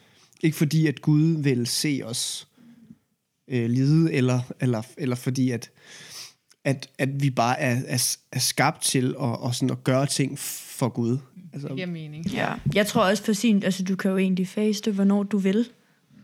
[0.43, 2.47] Ikke fordi, at Gud vil se os
[3.47, 5.71] øh, lide, eller, eller, eller fordi, at,
[6.65, 10.39] at, at vi bare er, er, er skabt til at, og sådan at gøre ting
[10.39, 11.17] for Gud.
[11.53, 12.25] Altså, Det giver mening.
[12.25, 12.53] Ja.
[12.73, 15.67] Jeg tror også for sin, altså du kan jo egentlig faste, hvornår du vil.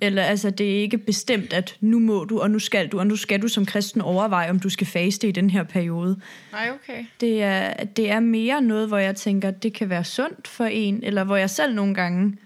[0.02, 3.08] Eller altså, det er ikke bestemt, at nu må du, og nu skal du, og
[3.08, 6.20] nu skal du som kristen overveje, om du skal faste i den her periode.
[6.52, 7.06] Nej, okay.
[7.22, 11.00] Det er, det er mere noget, hvor jeg tænker, det kan være sundt for en,
[11.04, 12.38] eller hvor jeg selv nogle gange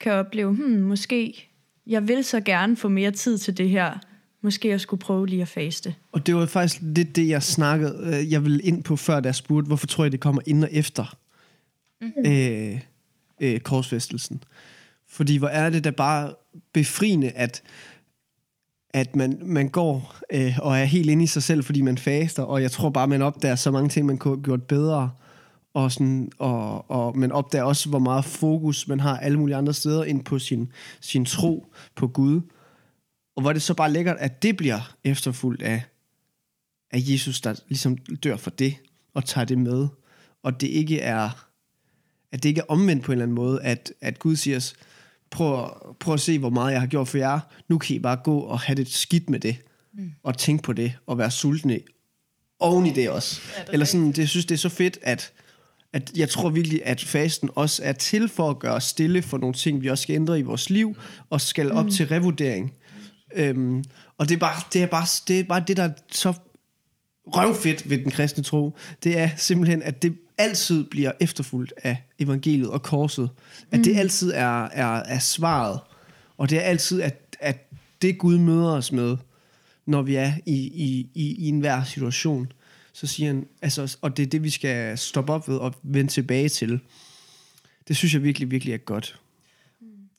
[0.00, 1.48] kan opleve, hmm, måske,
[1.86, 3.98] jeg vil så gerne få mere tid til det her.
[4.42, 5.94] Måske jeg skulle prøve lige at faste.
[6.12, 9.26] Og det var faktisk lidt det, jeg snakkede, øh, jeg ville ind på før, da
[9.26, 11.16] jeg spurgte, hvorfor tror jeg, det kommer ind og efter
[12.00, 12.32] mm-hmm.
[12.32, 12.80] øh,
[13.40, 14.44] øh, korsfæstelsen.
[15.08, 16.34] Fordi hvor er det da bare
[16.72, 17.62] befriende, at,
[18.90, 22.42] at man, man går øh, og er helt inde i sig selv, fordi man faster,
[22.42, 25.10] og jeg tror bare, man opdager så mange ting, man kunne have gjort bedre,
[25.74, 29.74] og, sådan, og, og man opdager også, hvor meget fokus man har alle mulige andre
[29.74, 32.40] steder ind på sin, sin tro på Gud.
[33.40, 35.82] Og hvor det så bare lækkert, at det bliver efterfulgt af,
[36.90, 38.76] af Jesus, der ligesom dør for det,
[39.14, 39.88] og tager det med.
[40.42, 41.48] Og det ikke er,
[42.32, 44.74] at det ikke er omvendt på en eller anden måde, at, at Gud siger os,
[45.30, 45.68] prøv,
[46.00, 47.40] prøv at se, hvor meget jeg har gjort for jer.
[47.68, 49.56] Nu kan I bare gå og have det skidt med det,
[49.92, 50.12] mm.
[50.22, 51.80] og tænke på det, og være sultne
[52.58, 53.40] oven i det også.
[53.56, 55.32] Ja, det Eller sådan, det, jeg synes, det er så fedt, at,
[55.92, 59.38] at jeg tror virkelig, at fasten også er til for at gøre os stille for
[59.38, 60.96] nogle ting, vi også skal ændre i vores liv,
[61.30, 61.90] og skal op mm.
[61.90, 62.72] til revurdering.
[63.34, 63.84] Øhm,
[64.18, 66.32] og det er, bare, det, er bare, det er bare det, der er så
[67.26, 68.76] røvfedt ved den kristne tro.
[69.04, 73.30] Det er simpelthen, at det altid bliver efterfulgt af evangeliet og korset.
[73.70, 73.84] At mm.
[73.84, 75.80] det altid er, er, er svaret.
[76.36, 77.70] Og det er altid, at, at
[78.02, 79.16] det Gud møder os med,
[79.86, 82.52] når vi er i, i, i, i enhver situation,
[82.92, 86.10] så siger han, altså, og det er det, vi skal stoppe op ved og vende
[86.10, 86.80] tilbage til.
[87.88, 89.20] Det synes jeg virkelig, virkelig er godt.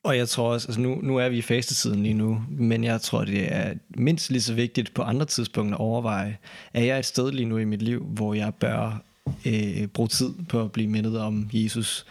[0.03, 3.01] Og jeg tror også, altså nu, nu er vi i fastetiden lige nu, men jeg
[3.01, 6.37] tror, det er mindst lige så vigtigt på andre tidspunkter at overveje,
[6.73, 9.03] er jeg et sted lige nu i mit liv, hvor jeg bør
[9.45, 12.05] øh, bruge tid på at blive mindet om Jesus.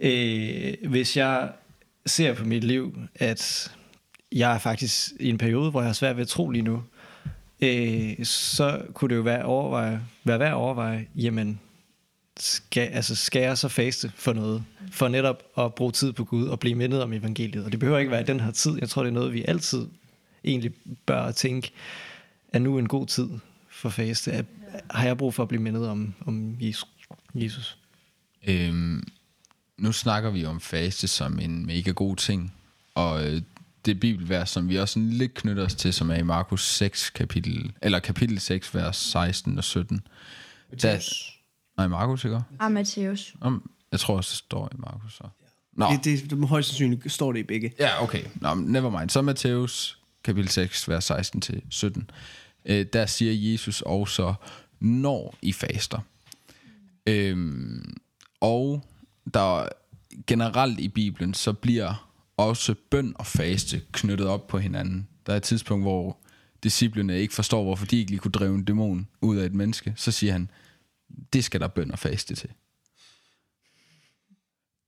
[0.00, 1.50] Øh, hvis jeg
[2.06, 3.72] ser på mit liv, at
[4.32, 6.82] jeg er faktisk i en periode, hvor jeg har svært ved at tro lige nu,
[7.60, 11.60] øh, så kunne det jo være, overveje, være værd at overveje, jamen,
[12.42, 14.64] skal, altså, jeg så faste for noget?
[14.90, 17.64] For netop at bruge tid på Gud og blive mindet om evangeliet.
[17.64, 18.78] Og det behøver ikke være i den her tid.
[18.80, 19.86] Jeg tror, det er noget, vi altid
[20.44, 20.72] egentlig
[21.06, 21.72] bør tænke,
[22.52, 23.28] er nu en god tid
[23.70, 24.30] for faste?
[24.30, 24.42] Er,
[24.90, 26.56] har jeg brug for at blive mindet om, om
[27.34, 27.78] Jesus?
[28.46, 29.02] Øhm,
[29.78, 32.54] nu snakker vi om faste som en mega god ting,
[32.94, 33.42] og øh,
[33.84, 37.72] det bibelvers, som vi også lidt knytter os til, som er i Markus 6 kapitel,
[37.82, 40.00] eller kapitel 6, vers 16 og 17.
[40.82, 40.98] Der,
[41.76, 42.40] nej, Markus, ikke?
[42.60, 43.34] Ah, Matthæus.
[43.40, 45.14] Om, jeg tror også, det står i Markus.
[45.14, 45.24] Så.
[45.72, 47.72] Nå, Det, det, det, højst sandsynligt står det i begge.
[47.78, 48.24] Ja, okay.
[48.34, 49.10] Nå, never mind.
[49.10, 52.10] Så Matthæus, kapitel 6, vers 16 til 17.
[52.64, 54.34] Øh, der siger Jesus også,
[54.80, 55.98] når I faster.
[57.06, 57.94] Øhm,
[58.40, 58.84] og
[59.34, 59.68] der
[60.26, 65.08] generelt i Bibelen, så bliver også bøn og faste knyttet op på hinanden.
[65.26, 66.16] Der er et tidspunkt, hvor
[66.62, 69.94] disciplene ikke forstår, hvorfor de ikke lige kunne drive en dæmon ud af et menneske.
[69.96, 70.50] Så siger han,
[71.32, 72.50] det skal der bøn og faste til.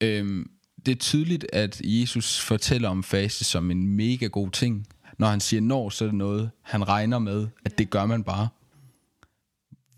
[0.00, 0.50] Øhm,
[0.86, 4.86] det er tydeligt, at Jesus fortæller om faste som en mega god ting.
[5.18, 8.24] Når han siger når, så er det noget, han regner med, at det gør man
[8.24, 8.48] bare.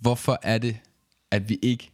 [0.00, 0.76] Hvorfor er det,
[1.30, 1.90] at vi ikke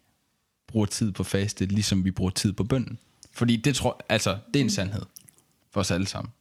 [0.66, 2.98] bruger tid på faste, ligesom vi bruger tid på bønden?
[3.32, 5.02] Fordi det tror altså, det er en sandhed
[5.70, 6.32] for os alle sammen.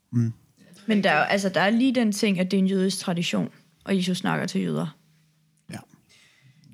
[0.86, 3.50] Men der er, altså, der er lige den ting, at det er en jødisk tradition,
[3.84, 4.98] og Jesus snakker til jøder.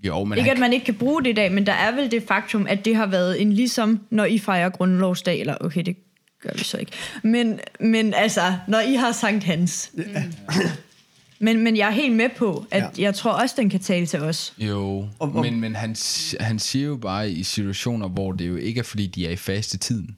[0.04, 1.92] Jo, men Ikke at han, man ikke kan bruge det i dag, men der er
[1.96, 5.84] vel det faktum, at det har været en ligesom, når I fejrer grundlovsdag, eller okay,
[5.86, 5.96] det
[6.42, 6.92] gør vi så ikke.
[7.24, 9.92] Men, men altså, når I har Sankt Hans.
[11.40, 13.02] Men, men jeg er helt med på, at Ja.
[13.04, 14.54] jeg tror også, den kan tale til os.
[14.58, 15.96] jo, Og- og- men, men han,
[16.40, 19.36] han siger jo bare i situationer, hvor det jo ikke er, fordi de er i
[19.36, 20.18] faste tiden.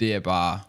[0.00, 0.60] Det er bare,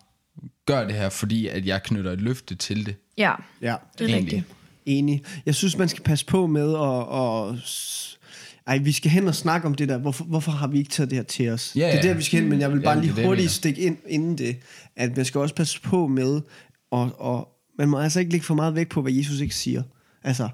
[0.65, 2.95] gør det her, fordi at jeg knytter et løfte til det.
[3.17, 3.31] Ja,
[3.61, 3.75] Ja.
[3.99, 4.33] det er Egentlig.
[4.33, 4.43] rigtigt.
[4.85, 5.23] Enig.
[5.45, 7.19] Jeg synes, man skal passe på med at...
[7.19, 7.59] at
[8.67, 9.97] ej, vi skal hen og snakke om det der.
[9.97, 11.71] Hvorfor, hvorfor har vi ikke taget det her til os?
[11.75, 13.51] Ja, det er der, vi skal hen, men jeg vil bare er lige det, hurtigt
[13.51, 14.57] stikke ind inden det,
[14.95, 16.41] at man skal også passe på med
[16.91, 19.83] og, og man må altså ikke lægge for meget vægt på, hvad Jesus ikke siger.
[20.23, 20.49] Altså,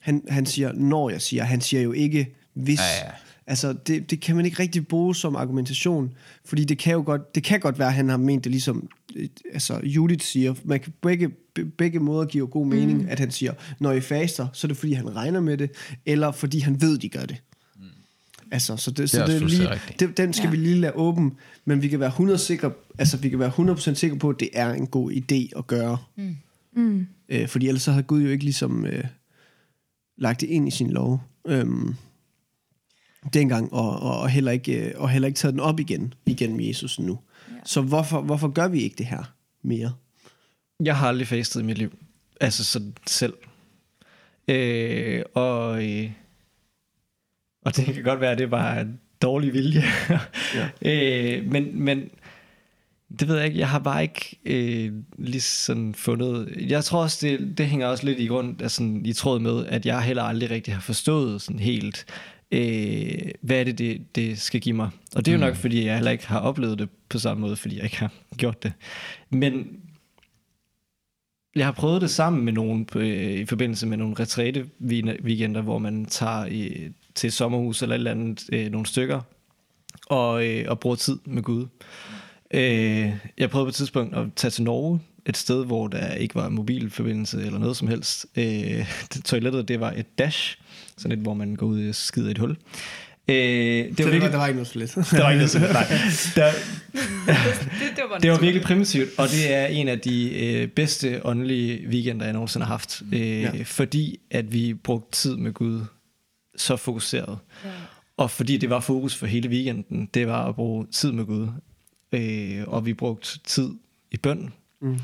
[0.00, 1.44] han, han siger, når jeg siger.
[1.44, 2.80] Han siger jo ikke, hvis.
[2.80, 3.10] Ja, ja.
[3.46, 6.12] Altså, det, det kan man ikke rigtig bruge som argumentation,
[6.44, 8.88] fordi det kan jo godt, det kan godt være, at han har ment det ligesom,
[9.16, 13.06] øh, altså Judith siger, man kan begge, be- begge måder giver god mening, mm.
[13.08, 15.70] at han siger, når I faster, så er det fordi, han regner med det,
[16.06, 17.36] eller fordi han ved, de gør det.
[17.76, 17.82] Mm.
[18.50, 20.50] Altså, så det, så også det er lige, det, den skal Ja.
[20.54, 20.56] ja.
[20.56, 21.32] vi lige lade åben,
[21.64, 24.48] men vi kan være 100 sikre, altså vi kan være 100% sikre på, at det
[24.52, 25.98] er en god idé at gøre.
[26.16, 26.36] Mm.
[26.76, 27.06] Mm.
[27.28, 29.04] Øh, fordi ellers så havde Gud jo ikke ligesom øh,
[30.18, 31.94] lagt det ind i sin lov øhm,
[33.34, 36.60] dengang, og, og, og, heller ikke, øh, og heller ikke taget den op igen, igennem
[36.60, 37.18] Jesus nu.
[37.50, 37.54] Ja.
[37.64, 39.92] Så hvorfor, hvorfor gør vi ikke det her mere?
[40.84, 41.98] Jeg har aldrig fastet i mit liv.
[42.40, 43.34] Altså sådan selv.
[44.48, 46.10] Øh, og, øh,
[47.64, 49.82] og det kan godt være, at det var en dårlig vilje.
[50.58, 50.68] ja.
[50.82, 52.10] øh, men, men
[53.20, 53.58] det ved jeg ikke.
[53.58, 56.54] Jeg har bare ikke øh, lige sådan fundet...
[56.68, 59.86] Jeg tror også, det, det hænger også lidt i grund, altså, i tråd med, at
[59.86, 62.06] jeg heller aldrig rigtig har forstået sådan helt,
[62.52, 64.90] øh, hvad er det, det, det skal give mig.
[65.16, 67.56] Og det er jo nok, fordi jeg heller ikke har oplevet det på samme måde,
[67.56, 68.72] fordi jeg ikke har gjort det.
[69.30, 69.66] Men
[71.54, 74.68] jeg har prøvet det sammen med nogen på, øh, i forbindelse med nogle retræte
[75.24, 79.20] weekender, hvor man tager i, til et sommerhus eller et eller andet, øh, nogle stykker,
[80.06, 81.66] og, øh, og bruger tid med Gud.
[82.52, 86.34] Øh, jeg prøvede på et tidspunkt at tage til Norge, et sted, hvor der ikke
[86.34, 88.26] var mobilforbindelse eller noget som helst.
[88.36, 88.86] Øh,
[89.24, 90.58] toilettet, det var et dash,
[90.98, 92.56] sådan et, hvor man går ud og skider i et hul.
[93.28, 94.94] Øh, det, var Det var, virkelig, der var ikke noget lidt.
[95.10, 95.86] der var ikke noget sådan, nej.
[96.36, 100.68] Der, Det, det var, det var virkelig primitivt, og det er en af de øh,
[100.68, 103.02] bedste åndelige weekender, jeg nogensinde har haft.
[103.12, 103.50] Øh, ja.
[103.64, 105.80] Fordi at vi brugte tid med Gud
[106.56, 107.38] så fokuseret.
[107.64, 107.70] Ja.
[108.16, 111.48] Og fordi det var fokus for hele weekenden, det var at bruge tid med Gud.
[112.12, 113.70] Øh, og vi brugte tid
[114.10, 114.52] i bøn.
[114.80, 114.98] Mm.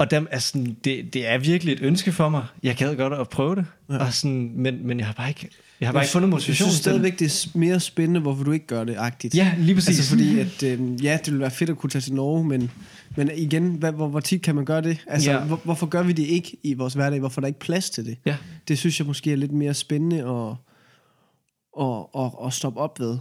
[0.00, 2.46] Og dem, altså, sådan, det, det er virkelig et ønske for mig.
[2.62, 3.66] Jeg gad godt at prøve det.
[3.90, 3.98] Ja.
[3.98, 5.48] Og sådan, men, men jeg har bare ikke,
[5.80, 8.52] jeg har bare ikke fundet motivation Jeg synes stadigvæk, det er mere spændende, hvorfor du
[8.52, 9.34] ikke gør det agtigt.
[9.34, 9.98] Ja, lige præcis.
[9.98, 12.70] Altså fordi, at, øh, ja, det ville være fedt at kunne tage til Norge, men,
[13.16, 14.98] men igen, hvad, hvor, hvor tit kan man gøre det?
[15.06, 15.40] Altså, ja.
[15.40, 17.18] hvor, hvorfor gør vi det ikke i vores hverdag?
[17.18, 18.18] Hvorfor er der ikke plads til det?
[18.26, 18.36] Ja.
[18.68, 20.54] Det synes jeg måske er lidt mere spændende at,
[21.84, 23.18] at, at, at stoppe op ved.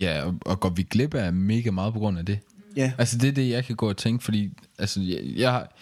[0.00, 2.38] Ja, og, og går vi glip af mega meget på grund af det?
[2.76, 5.72] Ja, Altså det er det, jeg kan gå og tænke, fordi altså, jeg, jeg har,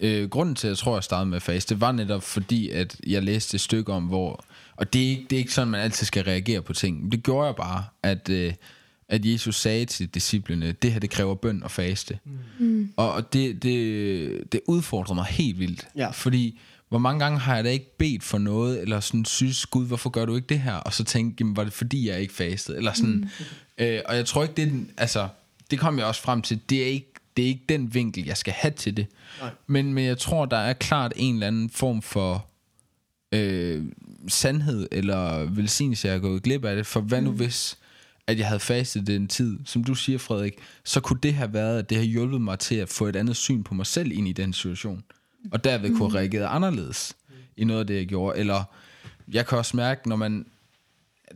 [0.00, 2.70] øh, grunden til, at jeg tror, jeg startede med at faste, det var netop fordi,
[2.70, 4.44] at jeg læste et stykke om, hvor,
[4.76, 7.12] og det er, ikke, det er ikke sådan, man altid skal reagere på ting.
[7.12, 8.52] Det gjorde jeg bare, at, øh,
[9.08, 12.18] at Jesus sagde til disciplene, det her, det kræver bøn og faste.
[12.58, 12.92] Mm.
[12.96, 15.88] Og, og det, det, det udfordrede mig helt vildt.
[15.96, 16.10] Ja.
[16.10, 19.86] Fordi, hvor mange gange har jeg da ikke bedt for noget, eller sådan synes, Gud,
[19.86, 20.74] hvorfor gør du ikke det her?
[20.74, 22.76] Og så tænkte, jamen, var det fordi, jeg ikke fastede?
[22.76, 23.14] Eller sådan.
[23.14, 23.28] Mm.
[23.78, 25.28] Øh, og jeg tror ikke, det er den, altså,
[25.70, 28.36] det kom jeg også frem til, det er ikke, det er ikke den vinkel, jeg
[28.36, 29.06] skal have til det.
[29.66, 32.46] Men, men jeg tror, der er klart en eller anden form for
[33.32, 33.84] øh,
[34.28, 36.86] sandhed eller velsignelse, jeg er gået glip af det.
[36.86, 37.78] For hvad nu hvis,
[38.26, 41.78] at jeg havde fastet den tid, som du siger, Frederik, så kunne det have været,
[41.78, 44.28] at det har hjulpet mig til at få et andet syn på mig selv ind
[44.28, 45.02] i den situation.
[45.52, 47.16] Og derved kunne have reageret anderledes
[47.56, 48.38] i noget af det, jeg gjorde.
[48.38, 48.64] Eller
[49.32, 50.46] jeg kan også mærke, når man...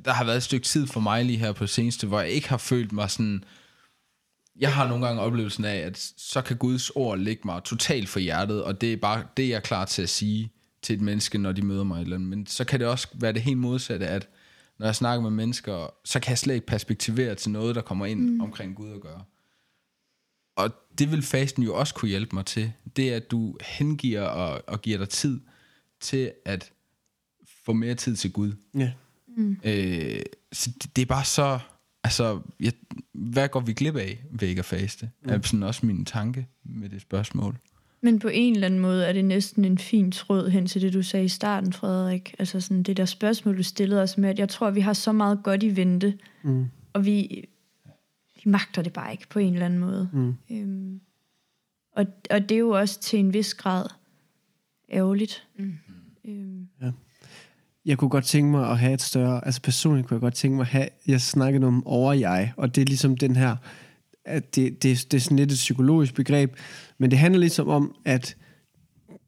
[0.04, 2.30] Der har været et stykke tid for mig lige her på det seneste, hvor jeg
[2.30, 3.44] ikke har følt mig sådan...
[4.60, 8.20] Jeg har nogle gange oplevelsen af, at så kan Guds ord ligge mig totalt for
[8.20, 11.38] hjertet, og det er bare det, jeg er klar til at sige til et menneske,
[11.38, 12.02] når de møder mig.
[12.02, 12.28] Eller, andet.
[12.28, 14.28] men så kan det også være det helt modsatte, at
[14.78, 18.06] når jeg snakker med mennesker, så kan jeg slet ikke perspektivere til noget, der kommer
[18.06, 18.40] ind mm.
[18.40, 19.22] omkring Gud at gøre.
[20.98, 22.72] Det vil fasten jo også kunne hjælpe mig til.
[22.96, 25.40] Det er, at du hengiver og, og giver dig tid
[26.00, 26.72] til at
[27.64, 28.52] få mere tid til Gud.
[28.74, 28.92] ja.
[29.64, 30.20] Øh,
[30.52, 31.58] så det, det er bare så...
[32.04, 32.72] Altså, jeg,
[33.14, 35.10] hvad går vi glip af ved ikke at faste?
[35.22, 35.30] Mm.
[35.30, 37.58] Er sådan også min tanke med det spørgsmål.
[38.00, 40.92] Men på en eller anden måde er det næsten en fin tråd hen til det,
[40.92, 42.34] du sagde i starten, Frederik.
[42.38, 45.12] Altså sådan det der spørgsmål, du stillede os med, at jeg tror, vi har så
[45.12, 46.66] meget godt i vente, Mm.
[46.92, 47.44] og vi,
[48.44, 50.10] vi magter det bare ikke på en eller anden måde.
[50.12, 50.34] Mm.
[50.50, 51.00] Øhm,
[51.96, 53.86] og, og det er jo også til en vis grad
[54.92, 55.46] ærgerligt.
[55.58, 55.74] Mm.
[56.24, 56.68] Øhm,
[57.84, 60.56] Jeg kunne godt tænke mig at have et større, altså personligt kunne jeg godt tænke
[60.56, 63.56] mig at have, jeg snakkede om over jeg, og det er ligesom den her,
[64.24, 66.56] at det, det, det er sådan lidt et psykologisk begreb,
[66.98, 68.36] men det handler ligesom om, at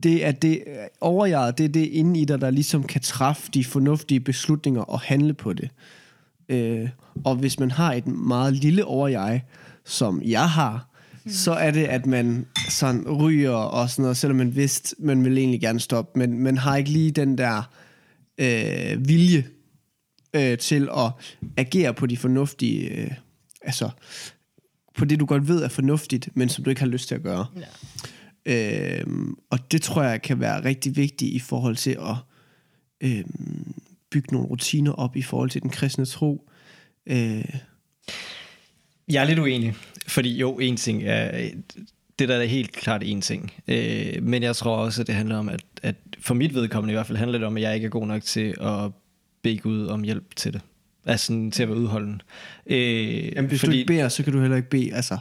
[0.02, 0.64] det er det,
[1.00, 5.00] overjeget, det er det inde i dig, der ligesom kan træffe de fornuftige beslutninger og
[5.00, 5.70] handle på det.
[6.50, 6.88] Øh,
[7.24, 9.42] og hvis man har et meget lille overjeg,
[9.84, 10.88] som jeg har,
[11.24, 11.30] mm.
[11.30, 15.38] så er det, at man sådan ryger og sådan noget, selvom man vidste, man vil
[15.38, 17.62] egentlig gerne stoppe, men man har ikke lige den der
[18.38, 19.46] øh, vilje
[20.34, 21.12] øh, til at
[21.56, 23.10] agere på de fornuftige, øh,
[23.62, 23.90] altså
[24.96, 27.22] på det, du godt ved er fornuftigt, men som du ikke har lyst til at
[27.22, 27.46] gøre.
[27.56, 27.66] Ja.
[28.46, 32.16] Øhm, og det tror jeg kan være rigtig vigtigt i forhold til at
[33.00, 33.74] øhm,
[34.10, 36.48] bygge nogle rutiner op i forhold til den kristne tro.
[37.06, 37.44] Øh,
[39.08, 39.74] Jeg er lidt uenig,
[40.06, 41.50] fordi jo, en ting er,
[42.18, 43.52] det der er helt klart en ting.
[43.68, 46.94] Øh, men jeg tror også, at det handler om, at, at for mit vedkommende i
[46.94, 48.90] hvert fald handler det om, at jeg ikke er god nok til at
[49.42, 50.60] bede Gud om hjælp til det.
[51.06, 52.22] Altså sådan, til at være udholden.
[52.66, 54.94] Øh, jamen, hvis fordi, du ikke beder, så kan du heller ikke bede.
[54.94, 55.18] Altså,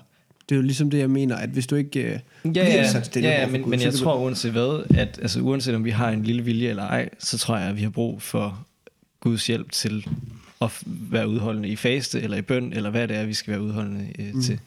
[0.50, 3.06] det er jo ligesom det, jeg mener, at hvis du ikke øh, Ja, bliver sat
[3.06, 5.86] stille ja, ja men, Gud, men så jeg tror uanset hvad, at altså, uanset om
[5.86, 8.66] vi har en lille vilje eller ej, så tror jeg, at vi har brug for
[9.20, 10.08] Guds hjælp til
[10.62, 13.62] at være udholdende i faste, eller i bøn, eller hvad det er, vi skal være
[13.62, 14.42] udholdende øh, mm.
[14.42, 14.60] til.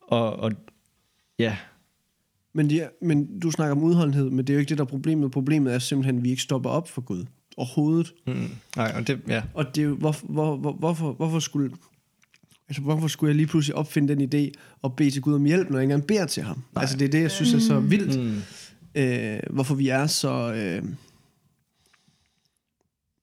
[0.00, 0.52] Og, og
[1.38, 1.56] ja,
[2.54, 4.88] Men, de, men du snakker om udholdenhed, men det er jo ikke det, der er
[4.88, 5.30] problemet.
[5.30, 7.24] Problemet er simpelthen, at vi ikke stopper op for Gud
[7.56, 8.12] overhovedet.
[8.26, 9.42] mm, nej, og det, ja.
[9.54, 11.70] Og det er jo, hvor, hvor, hvor, hvorfor, hvorfor skulle...
[12.68, 15.70] Altså, hvorfor skulle jeg lige pludselig opfinde den idé og bede til Gud om hjælp,
[15.70, 16.62] når jeg ikke engang beder til ham?
[16.74, 16.82] Nej.
[16.82, 18.20] Altså, det er det, jeg synes er så vildt.
[18.20, 18.42] Mm.
[18.94, 20.52] Øh, hvorfor vi er så...
[20.54, 20.82] Øh,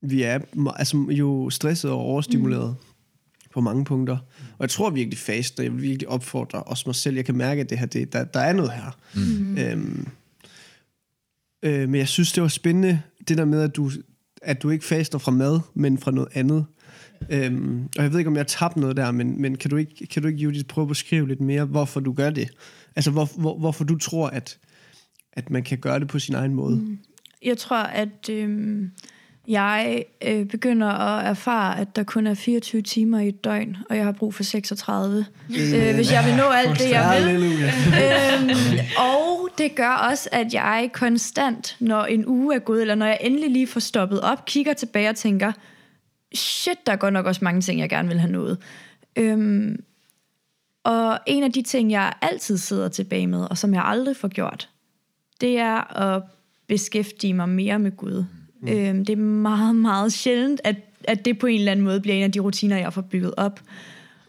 [0.01, 0.39] vi er
[0.75, 3.49] altså, jo stresset og overstimuleret mm.
[3.53, 4.17] på mange punkter.
[4.51, 7.15] Og jeg tror virkelig fast, og jeg vil virkelig opfordre også mig selv.
[7.15, 8.97] Jeg kan mærke, at det her, det, der, der er noget her.
[9.15, 9.57] Mm.
[9.57, 10.07] Øhm,
[11.63, 13.91] øh, men jeg synes, det var spændende, det der med, at du,
[14.41, 16.65] at du ikke faster fra mad, men fra noget andet.
[17.29, 19.77] Øhm, og jeg ved ikke, om jeg har tabt noget der, men, men kan du
[19.77, 22.49] ikke, kan du ikke Judith, prøve at beskrive lidt mere, hvorfor du gør det?
[22.95, 24.57] Altså, hvor, hvor, hvorfor du tror, at,
[25.33, 26.75] at man kan gøre det på sin egen måde?
[26.75, 26.99] Mm.
[27.45, 28.79] Jeg tror, at øh,
[29.49, 33.95] jeg øh, begynder at erfare, at der kun er 24 timer i et døgn, og
[33.95, 37.63] jeg har brug for 36, øh, hvis jeg vil nå alt det, jeg vil.
[38.03, 43.05] Øhm, og det gør også, at jeg konstant, når en uge er gået, eller når
[43.05, 45.51] jeg endelig lige får stoppet op, kigger tilbage og tænker,
[46.35, 48.57] shit, der er godt nok også mange ting, jeg gerne vil have nået.
[49.15, 49.83] Øhm,
[50.83, 54.27] og en af de ting, jeg altid sidder tilbage med, og som jeg aldrig får
[54.27, 54.69] gjort,
[55.41, 56.23] det er at
[56.67, 58.25] beskæftige mig mere med Gud.
[58.61, 58.67] Mm.
[58.67, 62.15] Øhm, det er meget, meget sjældent, at, at det på en eller anden måde bliver
[62.15, 63.59] en af de rutiner, jeg får bygget op.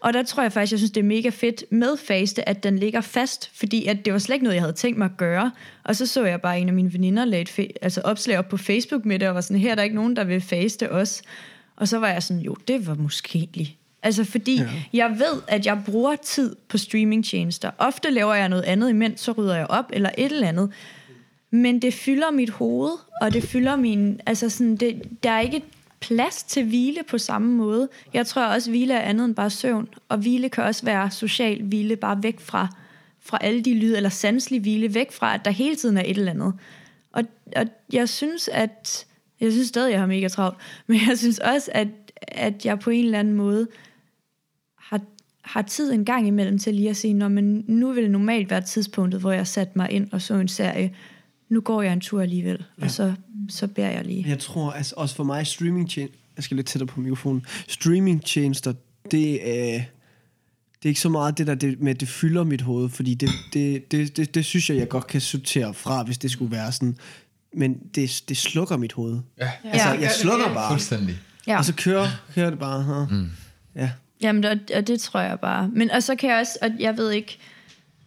[0.01, 2.79] Og der tror jeg faktisk, jeg synes, det er mega fedt med faste, at den
[2.79, 5.51] ligger fast, fordi at det var slet ikke noget, jeg havde tænkt mig at gøre.
[5.83, 8.57] Og så så jeg bare en af mine veninder lagde fe- altså opslag op på
[8.57, 11.21] Facebook med det, og var sådan, her er der ikke nogen, der vil faste os.
[11.75, 13.77] Og så var jeg sådan, jo, det var måske lige.
[14.03, 14.69] Altså fordi ja.
[14.93, 17.71] jeg ved, at jeg bruger tid på streamingtjenester.
[17.77, 20.71] Ofte laver jeg noget andet imens, så rydder jeg op, eller et eller andet.
[21.51, 22.91] Men det fylder mit hoved,
[23.21, 24.21] og det fylder min...
[24.25, 25.63] Altså sådan, det, der er ikke
[25.99, 27.89] plads til hvile på samme måde.
[28.13, 29.89] Jeg tror også, at hvile er andet end bare søvn.
[30.09, 32.67] Og hvile kan også være social hvile, bare væk fra,
[33.19, 36.17] fra alle de lyde, eller sanselig hvile, væk fra, at der hele tiden er et
[36.17, 36.53] eller andet.
[37.11, 37.23] Og,
[37.55, 39.05] og jeg synes, at...
[39.39, 40.57] Jeg synes stadig, jeg har mega travlt.
[40.87, 41.87] Men jeg synes også, at,
[42.21, 43.67] at jeg på en eller anden måde
[44.75, 45.01] har,
[45.41, 48.61] har tid en gang imellem til lige at sige, men nu vil det normalt være
[48.61, 50.95] tidspunktet, hvor jeg satte mig ind og så en serie.
[51.51, 52.83] Nu går jeg en tur alligevel, ja.
[52.85, 53.13] og så,
[53.49, 54.25] så bærer jeg lige.
[54.29, 58.73] Jeg tror, altså, også for mig, streaming jeg skal lidt tættere på mikrofonen, streamingtjenester,
[59.11, 62.61] det er, det er ikke så meget det der det, med, at det fylder mit
[62.61, 66.17] hoved, fordi det, det, det, det, det synes jeg, jeg godt kan sortere fra, hvis
[66.17, 66.97] det skulle være sådan.
[67.53, 69.19] Men det, det slukker mit hoved.
[69.37, 69.99] Ja, Altså, Ja.
[70.01, 71.17] jeg slukker bare, fuldstændig.
[71.47, 71.57] Ja.
[71.57, 72.83] og så kører, kører det bare.
[72.83, 73.07] Her.
[73.11, 73.29] Mm.
[73.75, 73.91] Ja.
[74.21, 75.69] Jamen, og, og det tror jeg bare.
[75.73, 77.37] Men og så kan jeg også, og jeg ved ikke,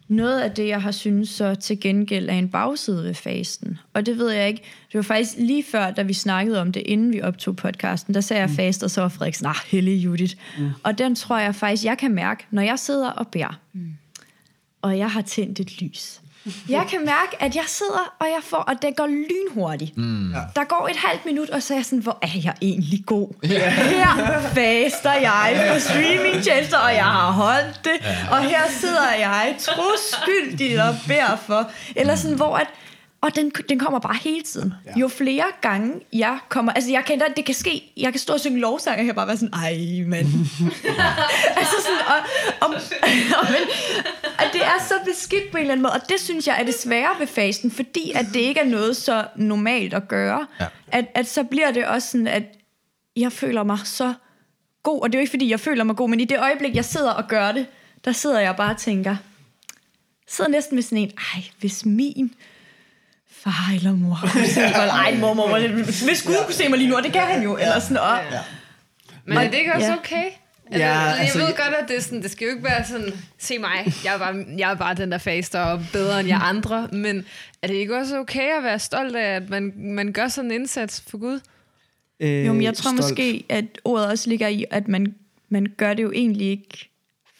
[0.07, 3.79] noget af det, jeg har synes så til gengæld er en bagside ved fasten.
[3.93, 4.61] Og det ved jeg ikke.
[4.87, 8.21] Det var faktisk lige før, da vi snakkede om det, inden vi optog podcasten, der
[8.21, 8.55] sagde jeg Mm.
[8.55, 10.35] fast, og så var Frederik sådan, ah, hellig Judith.
[10.59, 10.69] Mm.
[10.83, 13.93] Og den tror jeg faktisk, jeg kan mærke, når jeg sidder og beder, mm.
[14.81, 16.21] og jeg har tændt et lys.
[16.69, 19.97] Jeg kan mærke, at jeg sidder, og jeg får, og det går lynhurtigt.
[19.97, 20.33] Mm.
[20.55, 23.27] Der går et halvt minut, og så er jeg sådan, hvor er jeg egentlig god?
[23.45, 23.71] Yeah.
[23.95, 28.31] Her faster jeg på streamingtjenester, og jeg har holdt det, yeah.
[28.31, 31.69] og her sidder jeg troskyldigt og beder for.
[31.95, 32.67] Eller sådan, hvor at,
[33.25, 34.73] og den, den kommer bare hele tiden.
[34.85, 34.99] Ja.
[34.99, 36.71] Jo flere gange jeg kommer...
[36.71, 37.91] Altså, jeg kan, det kan ske...
[37.97, 39.53] Jeg kan stå og synge lovsang, og jeg bare være sådan...
[39.53, 40.27] Ej, mand.
[41.59, 42.01] altså sådan...
[42.07, 42.19] Og,
[42.61, 42.75] og,
[43.39, 43.61] og, men,
[44.39, 45.93] at det er så beskidt på en eller anden måde.
[45.93, 48.97] Og det synes jeg er det svære ved fasten, fordi at det ikke er noget
[48.97, 50.47] så normalt at gøre.
[50.59, 50.65] Ja.
[50.87, 52.43] At, at så bliver det også sådan, at
[53.15, 54.13] jeg føler mig så
[54.83, 55.01] god.
[55.01, 56.85] Og det er jo ikke, fordi jeg føler mig god, men i det øjeblik, jeg
[56.85, 57.65] sidder og gør det,
[58.05, 59.15] der sidder jeg bare og tænker...
[60.27, 61.11] Sidder næsten med sådan en...
[61.35, 62.33] Ej, hvis min
[63.45, 64.71] far eller mor kunne se mig.
[64.89, 65.57] Ej, mor, mor, mor,
[66.05, 67.57] hvis Gud kunne se mig lige nu, og det kan han jo.
[67.57, 68.39] Eller sådan, og, Ja.
[69.25, 69.97] Men er det ikke også Ja.
[69.97, 70.23] okay?
[70.71, 72.63] Ja, Ja, altså, altså, jeg ved jeg- godt, at det, sådan, det skal jo ikke
[72.63, 76.19] være sådan, se mig, jeg er bare, jeg er bare den, der faster og bedre
[76.19, 77.25] end jer andre, men
[77.61, 80.59] er det ikke også okay at være stolt af, at man, man gør sådan en
[80.61, 81.39] indsats for Gud?
[82.19, 82.97] Øh, Jo, men jeg tror stolt.
[83.01, 85.15] måske, at ordet også ligger i, at man,
[85.49, 86.89] man gør det jo egentlig ikke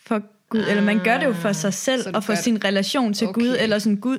[0.06, 3.28] for Gud, eller man gør det jo for sig selv, og for sin relation til
[3.28, 3.42] Okay.
[3.42, 4.18] Gud, eller sådan Gud.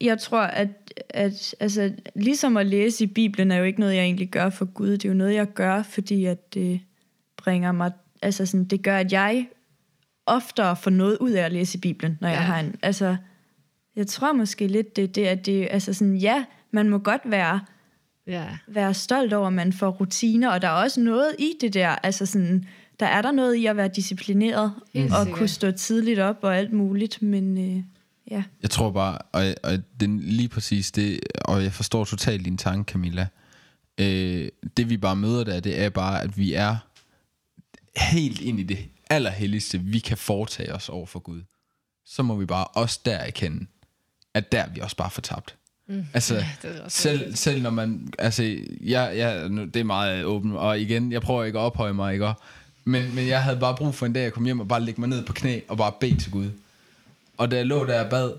[0.00, 0.68] Jeg tror, at,
[1.10, 4.64] at altså, ligesom at læse i Bibelen er jo ikke noget, jeg egentlig gør for
[4.64, 4.90] Gud.
[4.90, 6.80] Det er jo noget, jeg gør, fordi at det
[7.36, 7.92] bringer mig,
[8.22, 9.46] altså sådan, det gør, at jeg
[10.26, 12.34] oftere får noget ud af at læse i Bibelen, når ja.
[12.34, 13.16] Jeg har en, altså,
[13.96, 17.60] jeg tror måske lidt, det det, at det, altså sådan, ja, man må godt være,
[18.26, 18.44] Ja.
[18.68, 21.88] være stolt over, at man får rutiner, og der er også noget i det der,
[21.88, 22.64] altså sådan,
[23.00, 25.38] der er der noget i at være disciplineret, Helt og sikkert.
[25.38, 27.82] kunne stå tidligt op og alt muligt, men øh,
[28.30, 28.42] ja.
[28.62, 32.58] Jeg tror bare, og, og det er lige præcis det, og jeg forstår totalt din
[32.58, 33.26] tanke, Camilla.
[33.98, 36.76] Øh, det vi bare møder der, det er bare, at vi er
[37.96, 38.78] helt ind i det
[39.10, 41.42] allerhelligste, vi kan foretage os over for Gud.
[42.06, 43.66] Så må vi bare også der erkende,
[44.34, 45.56] at der er vi også bare fortabt.
[45.88, 46.06] Mm.
[46.14, 46.44] Altså,
[46.84, 48.42] også selv, selv når man, altså,
[48.80, 52.12] jeg, jeg, nu, det er meget åbent, og igen, jeg prøver ikke at ophøje mig,
[52.12, 52.32] ikke?
[52.84, 55.00] Men, men jeg havde bare brug for en dag at komme hjem og bare lægge
[55.00, 56.50] mig ned på knæ og bare bede til Gud.
[57.36, 58.32] Og da jeg lå der og bad,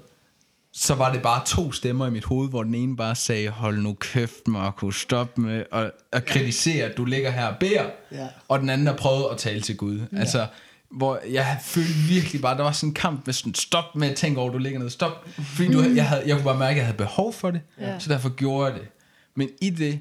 [0.73, 3.77] så var det bare to stemmer i mit hoved, hvor den ene bare sagde, hold
[3.77, 7.85] nu kæft, Marco, stop med at, at kritisere, at du ligger her og beder.
[8.11, 8.27] Ja.
[8.47, 9.99] Og den anden har prøvet at tale til Gud.
[10.13, 10.19] Ja.
[10.19, 10.47] Altså,
[10.91, 14.15] hvor jeg følte virkelig bare, der var sådan en kamp med sådan, stop med at
[14.15, 15.27] tænke over, at du ligger ned, stop.
[15.55, 17.99] Fordi du, jeg, havde, jeg kunne bare mærke, at jeg havde behov for det, ja.
[17.99, 18.87] så derfor gjorde jeg det.
[19.35, 19.99] Men i det,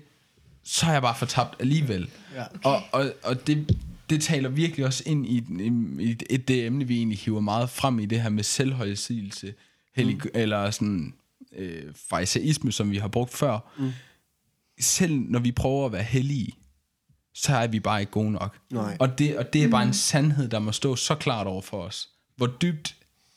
[0.64, 2.08] så er jeg bare fortabt alligevel.
[2.34, 2.44] Ja.
[2.64, 3.76] Og, og, og det,
[4.10, 5.72] det taler virkelig også ind i, i,
[6.04, 9.54] i et, det emne, vi egentlig hiver meget frem i det her med selvhøjsigelse,
[9.96, 10.30] hellig, mm.
[10.34, 11.14] eller sådan
[11.52, 13.72] øh, fariseisme, som vi har brugt før.
[13.78, 13.92] Mm.
[14.80, 16.52] Selv når vi prøver at være hellige,
[17.34, 18.58] så er vi bare ikke gode nok.
[18.70, 18.96] Nej.
[19.00, 21.82] Og det, og det er bare en sandhed, der må stå så klart over for
[21.82, 22.08] os.
[22.36, 22.96] Hvor dybt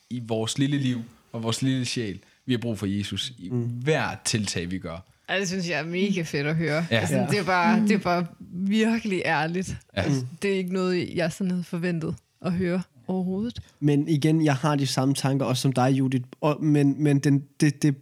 [0.09, 1.01] i vores lille liv
[1.31, 3.63] og vores lille sjæl, vi har brug for Jesus i mm.
[3.63, 4.99] hver tiltag, vi gør.
[5.29, 6.85] Ja, det synes jeg er mega fedt at høre.
[6.91, 6.95] Ja.
[6.99, 9.77] Altså, det, er bare, det er bare virkelig ærligt.
[9.97, 10.01] Ja.
[10.01, 13.59] Altså, det er ikke noget, jeg sådan havde forventet at høre overhovedet.
[13.79, 16.25] Men igen, jeg har de samme tanker også som dig, Judith.
[16.41, 17.95] Og, men men den, det, det,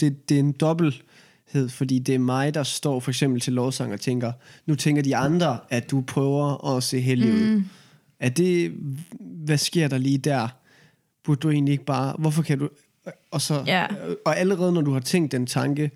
[0.00, 3.92] det, det er en dobbelthed, fordi det er mig, der står for eksempel til lovsang
[3.92, 4.32] og tænker,
[4.66, 7.54] nu tænker de andre, at du prøver at se heldig ud.
[7.54, 7.64] Mm.
[8.20, 8.72] Er det,
[9.20, 10.48] hvad sker der lige der?
[11.24, 12.68] Burde du egentlig ikke bare, hvorfor kan du...
[13.30, 13.86] Og, så, Ja.
[14.24, 15.90] og allerede når du har tænkt den tanke,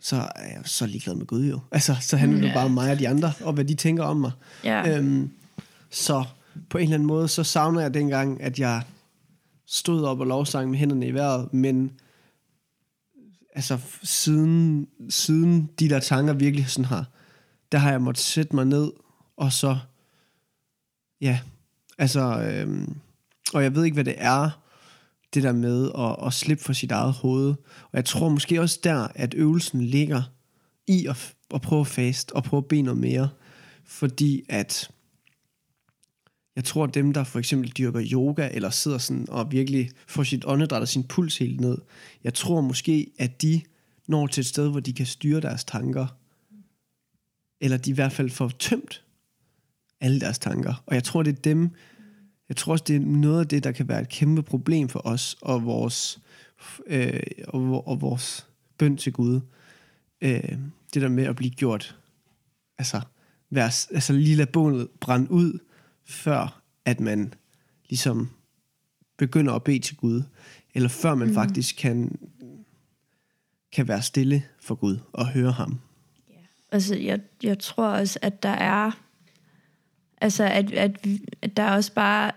[0.00, 1.60] så er jeg så ligeglad med Gud jo.
[1.72, 2.54] Altså, så handler det Ja.
[2.54, 4.32] bare om mig og de andre, og hvad de tænker om mig.
[4.64, 4.96] Ja.
[4.98, 5.30] Øhm,
[5.90, 6.24] så
[6.70, 8.82] på en eller anden måde, så savner jeg dengang, at jeg
[9.66, 11.90] stod op og lovsang med hænderne i vejret, men
[13.54, 17.06] altså siden, siden de der tanker virkelig sådan har,
[17.72, 18.90] der har jeg måttet sætte mig ned,
[19.36, 19.78] og så,
[21.20, 21.40] ja,
[21.98, 22.96] altså, øhm,
[23.54, 24.50] og jeg ved ikke, hvad det er,
[25.34, 27.48] det der med at, at slippe for sit eget hoved.
[27.82, 30.22] Og jeg tror måske også der, at øvelsen ligger
[30.86, 33.28] i at, at prøve at fast, og prøve at bede noget mere.
[33.84, 34.90] Fordi at,
[36.56, 40.22] jeg tror, at dem, der for eksempel dyrker yoga, eller sidder sådan og virkelig får
[40.22, 41.78] sit åndedræt og sin puls helt ned,
[42.24, 43.60] jeg tror måske, at de
[44.06, 46.06] når til et sted, hvor de kan styre deres tanker.
[47.60, 49.04] Eller de i hvert fald får tømt
[50.00, 50.82] alle deres tanker.
[50.86, 51.70] Og jeg tror, det er dem,
[52.48, 55.06] jeg tror også, det er noget af det, der kan være et kæmpe problem for
[55.06, 56.20] os og vores,
[56.86, 58.46] øh, og, og vores
[58.78, 59.40] bøn til Gud.
[60.20, 60.58] Øh,
[60.94, 61.96] det der med at blive gjort,
[62.78, 63.00] altså,
[63.50, 65.58] være, altså lige lade bålet brænde ud,
[66.04, 67.34] før at man
[67.88, 68.30] ligesom
[69.18, 70.22] begynder at bede til Gud,
[70.74, 71.34] eller før man mm.
[71.34, 72.18] faktisk kan,
[73.72, 75.78] kan være stille for Gud og høre ham.
[76.72, 79.07] Altså, jeg, jeg tror også, at der er...
[80.20, 81.06] Altså, at, at,
[81.42, 82.32] at der er også bare...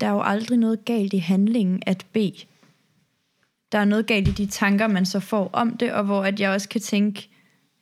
[0.00, 2.44] Der er jo aldrig noget galt i handlingen at bede.
[3.72, 6.40] Der er noget galt i de tanker, man så får om det, og hvor at
[6.40, 7.28] jeg også kan tænke,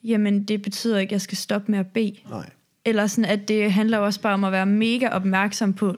[0.05, 2.17] jamen, det betyder ikke, at jeg skal stoppe med at bede.
[2.31, 2.51] Nej.
[2.85, 5.97] Eller sådan, at det handler også bare om at være mega opmærksom på,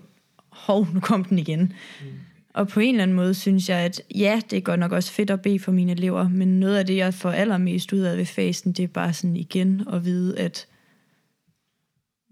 [0.49, 1.61] hov, nu kom den igen.
[1.61, 2.07] Mm.
[2.55, 5.13] Og på en eller anden måde synes jeg, at ja, det er godt nok også
[5.13, 8.17] fedt at bede for mine elever, men noget af det, jeg får allermest ud af
[8.17, 10.67] ved fasen, det er bare sådan igen at vide, at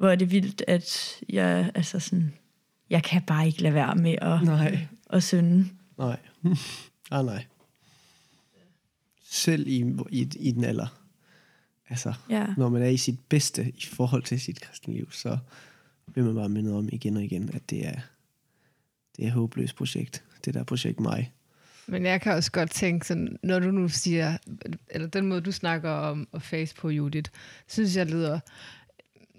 [0.05, 2.35] hvor er det vildt, at jeg, altså sådan,
[2.91, 4.87] jeg kan bare ikke lade være med at, Nej.
[5.11, 5.69] at synde.
[5.99, 6.19] Nej.
[7.11, 7.45] ah, nej.
[9.25, 11.01] Selv i, i, i den alder.
[11.89, 12.47] Altså, Ja.
[12.57, 15.39] når man er i sit bedste i forhold til sit kristne liv, så
[16.15, 18.01] vil man bare minde om igen og igen, at det er,
[19.17, 20.25] det er et håbløst projekt.
[20.45, 21.33] Det der projekt mig.
[21.87, 24.37] Men jeg kan også godt tænke, sådan, når du nu siger,
[24.91, 27.31] eller den måde, du snakker om at face på, Judith,
[27.69, 28.41] synes jeg lyder,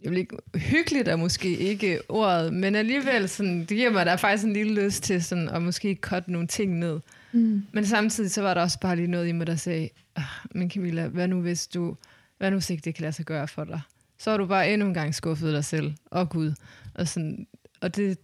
[0.06, 4.16] jeg vil ikke, hyggeligt er måske ikke ordet, men alligevel, sådan, det giver mig da
[4.16, 6.99] faktisk en lille lyst til sådan, at måske cutte nogle ting ned.
[7.32, 7.64] Mm.
[7.72, 10.70] Men samtidig så var der også bare lige noget i mig, der sagde, "Ah, men
[10.72, 11.95] Camilla, hvad nu hvis du,
[12.38, 13.82] hvad nu hvis ikke det kan lade sig gøre for dig?
[14.20, 16.53] Så har du bare endnu en gang skuffet dig selv og Gud.
[16.93, 17.47] Og, sådan,
[17.82, 18.18] og det,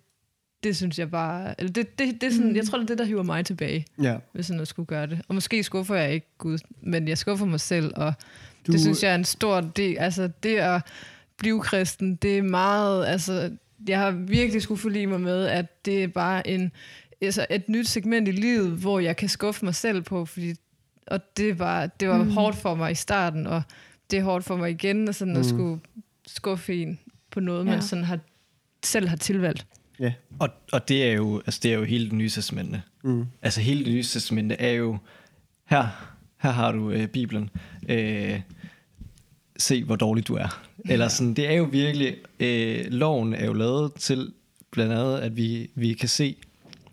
[0.63, 1.55] det synes jeg bare...
[1.61, 2.55] Eller det, det, det er sådan, mm.
[2.55, 4.17] Jeg tror, det er det, der hiver mig tilbage, Ja.
[4.33, 5.21] hvis sådan at skulle gøre det.
[5.27, 8.13] Og måske skuffer jeg ikke Gud, men jeg skuffer mig selv, og
[8.67, 8.71] du...
[8.71, 9.97] det synes jeg er en stor del.
[9.97, 10.81] Altså, det at
[11.41, 13.05] blive kristen, det er meget...
[13.05, 13.51] Altså,
[13.87, 16.71] jeg har virkelig skulle forlige mig med, at det er bare en,
[17.21, 20.55] altså et nyt segment i livet, hvor jeg kan skuffe mig selv på, fordi
[21.07, 22.31] og det var, det var mm.
[22.31, 23.61] hårdt for mig i starten, og
[24.11, 25.39] det er hårdt for mig igen, og sådan mm.
[25.39, 25.79] at skulle
[26.27, 26.99] skuffe en
[27.31, 27.69] på noget, ja.
[27.69, 27.75] Ja.
[27.75, 28.19] man sådan har,
[28.83, 29.65] selv har tilvalgt.
[29.99, 30.13] Ja.
[30.39, 32.81] Og, og det er jo altså det er jo hele det nye testamente.
[33.03, 33.25] Mm.
[33.41, 34.97] Altså hele det nye testamente er jo
[35.65, 35.87] her
[36.37, 37.49] her har du øh, Bibelen.
[37.89, 38.41] Øh,
[39.61, 40.61] se hvor dårlig du er.
[40.85, 44.33] Eller sådan det er jo virkelig øh, loven er jo lavet til
[44.71, 46.35] blandt andet at vi vi kan se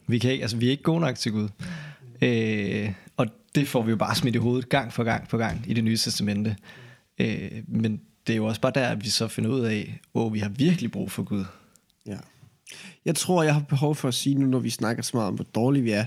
[0.07, 1.49] vi kan ikke altså vi er ikke gode nok til Gud.
[2.23, 5.65] Øh, og det får vi jo bare smidt i hovedet gang for gang på gang
[5.67, 6.57] i det nye testamente.
[7.19, 10.33] Øh, men det er jo også bare der, at vi så finder ud af, at
[10.33, 11.45] vi har virkelig brug for Gud.
[12.07, 12.17] Ja.
[13.05, 15.35] Jeg tror, jeg har behov for at sige nu, når vi snakker så meget om,
[15.35, 16.05] hvor dårlige vi er,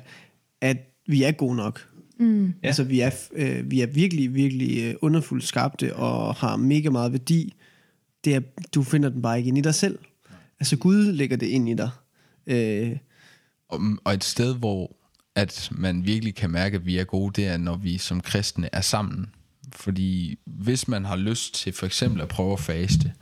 [0.61, 1.87] at vi er gode nok.
[2.21, 2.53] Mm.
[2.63, 7.11] Altså, vi er, øh, vi er virkelig, virkelig øh, underfuldt skabte og har mega meget
[7.11, 7.53] værdi.
[8.25, 8.39] Det er,
[8.75, 9.99] du finder den bare ikke ind i dig selv.
[10.59, 11.89] Altså, Gud lægger det ind i dig.
[12.47, 12.97] Øh,
[13.69, 14.95] Og, og et sted, hvor
[15.35, 18.69] at man virkelig kan mærke, at vi er gode, det er, når vi som kristne
[18.71, 19.29] er sammen.
[19.73, 23.13] Fordi hvis man har lyst til for eksempel at prøve at faste,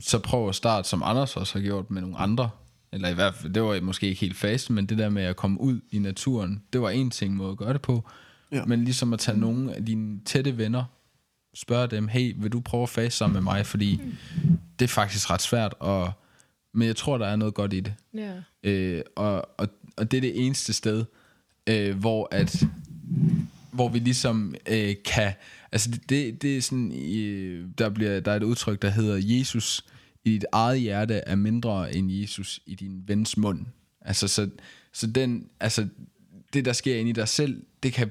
[0.00, 2.50] så prøv at starte, som Anders også har gjort med nogle andre.
[2.96, 5.36] Eller i hvert fald, det var måske ikke helt faste, men det der med at
[5.36, 8.08] komme ud i naturen, det var en ting måde at gøre det på.
[8.52, 8.64] Ja.
[8.64, 10.84] Men ligesom at tage nogle af dine tætte venner,
[11.54, 13.66] spørge dem, hey, vil du prøve at faste sammen med mig?
[13.66, 14.00] Fordi
[14.78, 16.12] det er faktisk ret svært, og,
[16.74, 17.94] men jeg tror, der er noget godt i det.
[18.14, 18.32] Ja.
[18.62, 21.04] Øh, og, og, og det er det eneste sted,
[21.66, 22.66] øh, hvor at
[23.70, 25.32] hvor vi ligesom øh, kan
[25.72, 29.18] altså det, det, det er sådan øh, der bliver der er et udtryk der hedder
[29.22, 29.84] Jesus
[30.26, 33.66] i dit eget hjerte er mindre end Jesus i din vens mund
[34.00, 34.50] altså så
[34.92, 35.88] så den altså
[36.52, 38.10] det der sker inde i dig selv det kan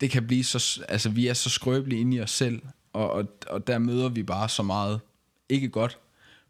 [0.00, 2.62] det kan blive så altså vi er så skrøbelige inde i os selv
[2.92, 5.00] og, og, og der møder vi bare så meget
[5.48, 5.98] ikke godt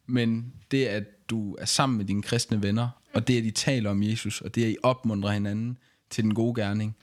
[0.07, 3.91] men det at du er sammen med dine kristne venner og det at de taler
[3.91, 5.79] om Jesus og det at I opmuntrer hinanden
[6.11, 6.97] til den gode gerning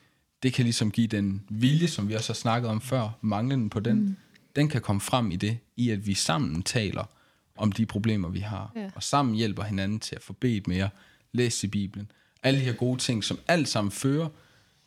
[0.43, 3.79] det kan ligesom give den vilje som vi også har snakket om før manglen på
[3.79, 4.15] den mm.
[4.55, 7.14] den kan komme frem i det i at vi sammen taler
[7.57, 8.89] om de problemer vi har Ja.
[8.95, 10.89] og sammen hjælper hinanden til at få bedt mere
[11.33, 12.11] læse i Bibelen
[12.43, 14.27] alle de her gode ting som alt sammen fører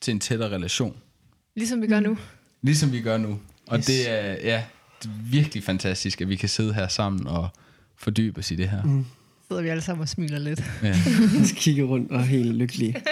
[0.00, 0.96] til en tættere relation
[1.56, 2.18] Ligesom vi gør nu.
[2.62, 3.38] Ligesom vi gør nu.
[3.66, 3.86] Og yes.
[3.86, 4.64] det er ja,
[5.02, 7.48] det er virkelig fantastisk, at vi kan sidde her sammen og
[7.96, 8.82] fordybe os i det her.
[8.82, 9.06] Mm.
[9.48, 10.62] Sidder vi alle sammen og smiler lidt.
[10.82, 10.94] Ja.
[11.56, 13.02] kigger rundt og er helt lykkelig.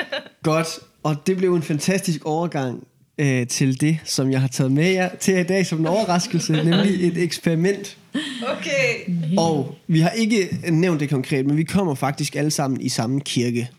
[0.42, 0.66] Godt,
[1.02, 2.86] og det blev en fantastisk overgang
[3.18, 6.52] øh, til det, som jeg har taget med jer til i dag som en overraskelse,
[6.52, 7.98] nemlig et eksperiment.
[8.42, 9.14] Okay.
[9.38, 13.20] Og vi har ikke nævnt det konkret, men vi kommer faktisk alle sammen i samme
[13.20, 13.70] kirke.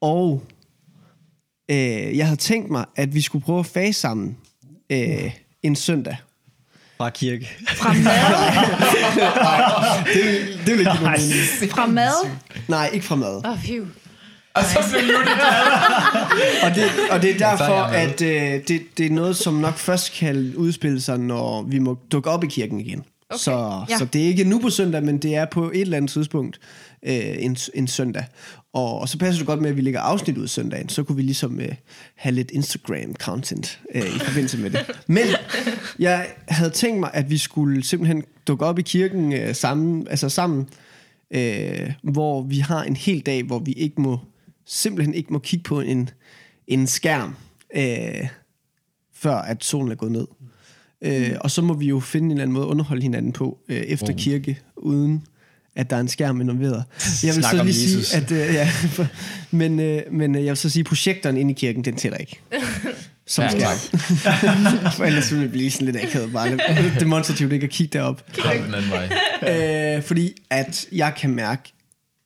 [0.00, 0.42] Og
[1.70, 4.36] øh, jeg havde tænkt mig, at vi skulle prøve at fase sammen
[4.90, 5.30] øh,
[5.62, 6.16] en søndag.
[6.98, 7.48] Fra kirke.
[7.68, 8.04] Fra mad?
[10.14, 11.28] Det det vil ikke give nogen
[11.60, 11.72] mening.
[11.72, 12.30] Fra mad?
[12.68, 13.46] Nej, ikke fra mad.
[13.46, 13.86] Åh, oh.
[14.54, 15.16] Og så blev
[16.64, 19.74] Og det, og det er derfor, er at øh, det, det er noget, som nok
[19.76, 22.98] først kan udspille sig, når vi må dukke op i kirken igen.
[23.30, 23.38] Okay.
[23.38, 23.98] Så, Ja.
[23.98, 26.60] så det er ikke nu på søndag, men det er på et eller andet tidspunkt
[27.02, 28.24] øh, en, en søndag.
[28.72, 30.88] Og, og så passer det godt med, at vi lægger afsnit ud søndagen.
[30.88, 31.72] Så kunne vi ligesom øh,
[32.14, 34.80] have lidt Instagram-content øh, i forbindelse med det.
[35.06, 35.24] Men
[35.98, 40.28] jeg havde tænkt mig, at vi skulle simpelthen dukke op i kirken øh, sammen, altså
[40.28, 40.68] sammen
[41.30, 44.18] øh, hvor vi har en hel dag, hvor vi ikke må
[44.70, 46.10] simpelthen ikke må kigge på en,
[46.66, 47.36] en skærm,
[47.76, 48.26] øh,
[49.14, 50.26] før at solen er gået ned.
[51.02, 53.58] Øh, og så må vi jo finde en eller anden måde at underholde hinanden på
[53.68, 55.26] øh, efter kirke, uden
[55.76, 56.84] at der er en skærm involveret.
[57.22, 58.06] Jeg vil Snak så lige Jesus.
[58.06, 58.70] sige, at øh, ja,
[59.50, 62.18] men, øh, men øh, jeg vil så sige, at projektoren inde i kirken, den tæller
[62.18, 62.40] ikke.
[63.26, 63.76] Som Ja, skærm.
[64.96, 68.24] For ellers ville det blive sådan lidt akavet bare lidt demonstrativt ikke at kigge derop.
[68.38, 69.96] Kom den anden vej.
[69.96, 71.72] Øh, fordi at jeg kan mærke,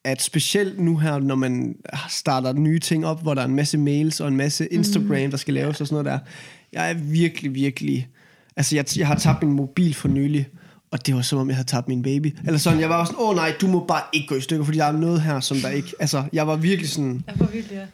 [0.05, 1.77] at specielt nu her, når man
[2.09, 5.37] starter nye ting op, hvor der er en masse mails og en masse Instagram, der
[5.37, 6.31] skal laves og sådan noget der.
[6.73, 8.09] Jeg er virkelig, virkelig...
[8.57, 10.47] Altså, jeg, jeg har tabt min mobil for nylig,
[10.91, 12.37] og det var som om, jeg havde tabt min baby.
[12.47, 14.41] Eller sådan, jeg var også sådan, åh oh, nej, du må bare ikke gå i
[14.41, 15.93] stykker, fordi der er noget her, som der ikke...
[16.01, 17.87] Altså, jeg var virkelig sådan Jeg får virkelig, ja.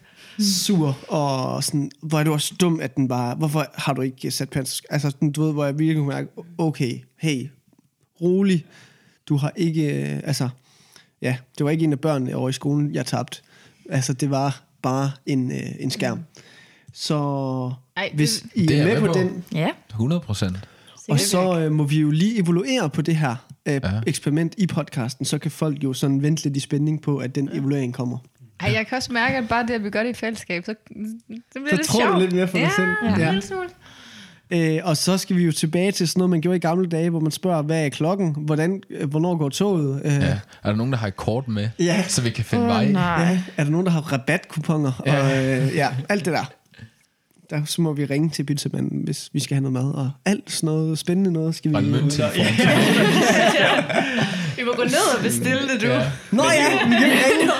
[0.43, 3.35] sur, og sådan, hvor er du også dum, at den bare...
[3.35, 4.83] Hvorfor har du ikke sat panser?
[4.89, 7.49] Altså, sådan, du ved, hvor jeg virkelig kunne mærke, okay, hey,
[8.21, 8.65] rolig,
[9.29, 10.13] du har ikke...
[10.13, 10.49] øh, Altså,
[11.21, 13.41] ja, det var ikke en af børnene over i skolen, jeg tabte.
[13.89, 16.19] Altså, det var bare en, øh, en skærm.
[16.93, 17.15] Så
[17.97, 19.19] Ej, det- hvis I Det er er med med på på.
[19.19, 19.69] den, Ja.
[19.89, 20.55] 100 procent.
[21.09, 23.35] og så øh, må vi jo lige evaluere på det her.
[23.65, 23.79] øh, Ja.
[24.07, 27.49] eksperiment i podcasten, så kan folk jo sådan vente lidt i spænding på, at den
[27.53, 28.17] evaluering kommer.
[28.59, 30.75] Ej, jeg kan også mærke, at bare det, at vi gør det i fællesskab, så,
[30.87, 30.95] så
[31.53, 32.21] bliver Så det tror du sjovt.
[32.21, 32.87] lidt mere på dig ja, selv.
[33.03, 33.39] Ja, Ja.
[34.53, 37.09] Øh, og så skal vi jo tilbage til sådan noget, man gjorde i gamle dage,
[37.09, 38.35] hvor man spørger, hvad er klokken?
[38.39, 40.01] Hvordan, øh, hvornår går toget?
[40.05, 40.17] Øh, Ja.
[40.63, 42.03] Er der nogen, der har et kort med, Ja.
[42.07, 42.91] så vi kan finde Åh, vej?
[42.91, 43.21] nej.
[43.23, 45.01] Ja, er der nogen, der har rabatkuponer?
[45.05, 45.23] Ja.
[45.23, 46.51] Og, øh, ja, alt det der.
[47.49, 49.93] Der så må vi ringe til pizzamanden, hvis vi skal have noget mad.
[49.93, 51.75] Og alt sådan noget spændende noget skal vi...
[51.75, 52.45] Og en mønttelefon.
[54.61, 55.87] Vi må gå ned og bestille det, du.
[55.87, 56.11] Ja.
[56.31, 57.51] Nå ja, vi kan ringe.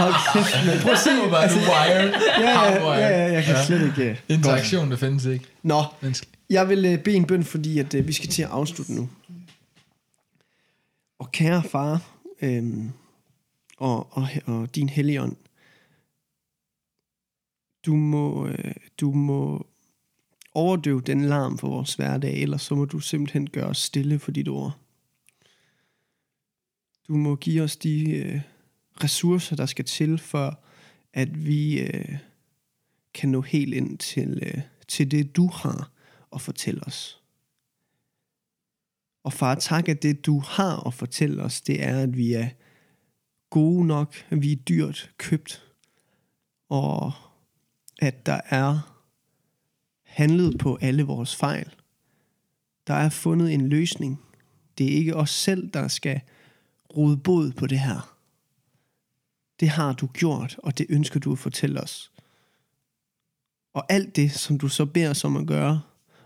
[0.00, 0.78] Hold kæft, man.
[0.82, 1.10] Prøv at se.
[1.10, 2.12] Det var bare altså, wired.
[2.38, 4.10] Ja, ja, ja, ja, jeg kan slet ikke...
[4.10, 5.44] øh, Interaktion, det findes ikke.
[5.62, 5.82] Nå,
[6.50, 9.08] jeg vil øh, bede en bøn, fordi at, øh, vi skal til at afslutte nu.
[11.18, 12.00] Og kære far,
[12.42, 12.90] øhm,
[13.78, 15.36] og, og, og din helligånd,
[17.86, 19.66] du må, øh, du må
[20.54, 24.30] overdøve den larm for vores hverdag, ellers så må du simpelthen gøre os stille for
[24.30, 24.78] dit ord.
[27.08, 28.40] Du må give os de øh,
[29.04, 30.60] ressourcer, der skal til for,
[31.12, 32.18] at vi øh,
[33.14, 35.90] kan nå helt ind til, øh, til det, du har
[36.34, 37.22] at fortælle os.
[39.24, 42.48] Og far, tak, at det, du har at fortælle os, det er, at vi er
[43.50, 45.64] gode nok, at vi er dyrt købt,
[46.68, 47.12] og
[47.98, 48.96] at der er
[50.02, 51.74] handlet på alle vores fejl.
[52.86, 54.20] Der er fundet en løsning.
[54.78, 56.20] Det er ikke os selv, der skal
[56.96, 58.16] råde bod på det her.
[59.60, 62.12] Det har du gjort, og det ønsker du at fortælle os.
[63.74, 65.82] Og alt det, som du så beder os om at gøre,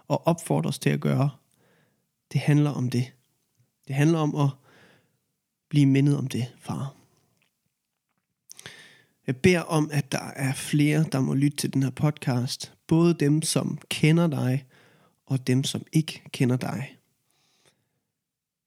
[0.09, 1.31] og opfordrer os til at gøre,
[2.33, 3.13] det handler om det.
[3.89, 4.49] Det handler om at
[5.69, 6.95] blive mindet om det, far.
[9.27, 12.73] Jeg beder om, at der er flere, der må lytte til den her podcast.
[12.87, 14.67] Både dem, som kender dig,
[15.27, 17.00] og dem, som ikke kender dig.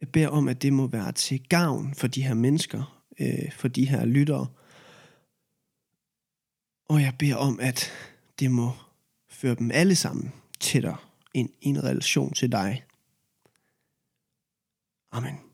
[0.04, 3.68] Jeg beder om, at det må være til gavn for de her mennesker, øh, for
[3.68, 4.47] de her lyttere.
[6.86, 7.91] Og jeg beder om, at
[8.39, 8.72] det må
[9.30, 10.97] føre dem alle sammen tættere
[11.34, 12.84] ind i en relation til dig.
[15.12, 15.53] Amen.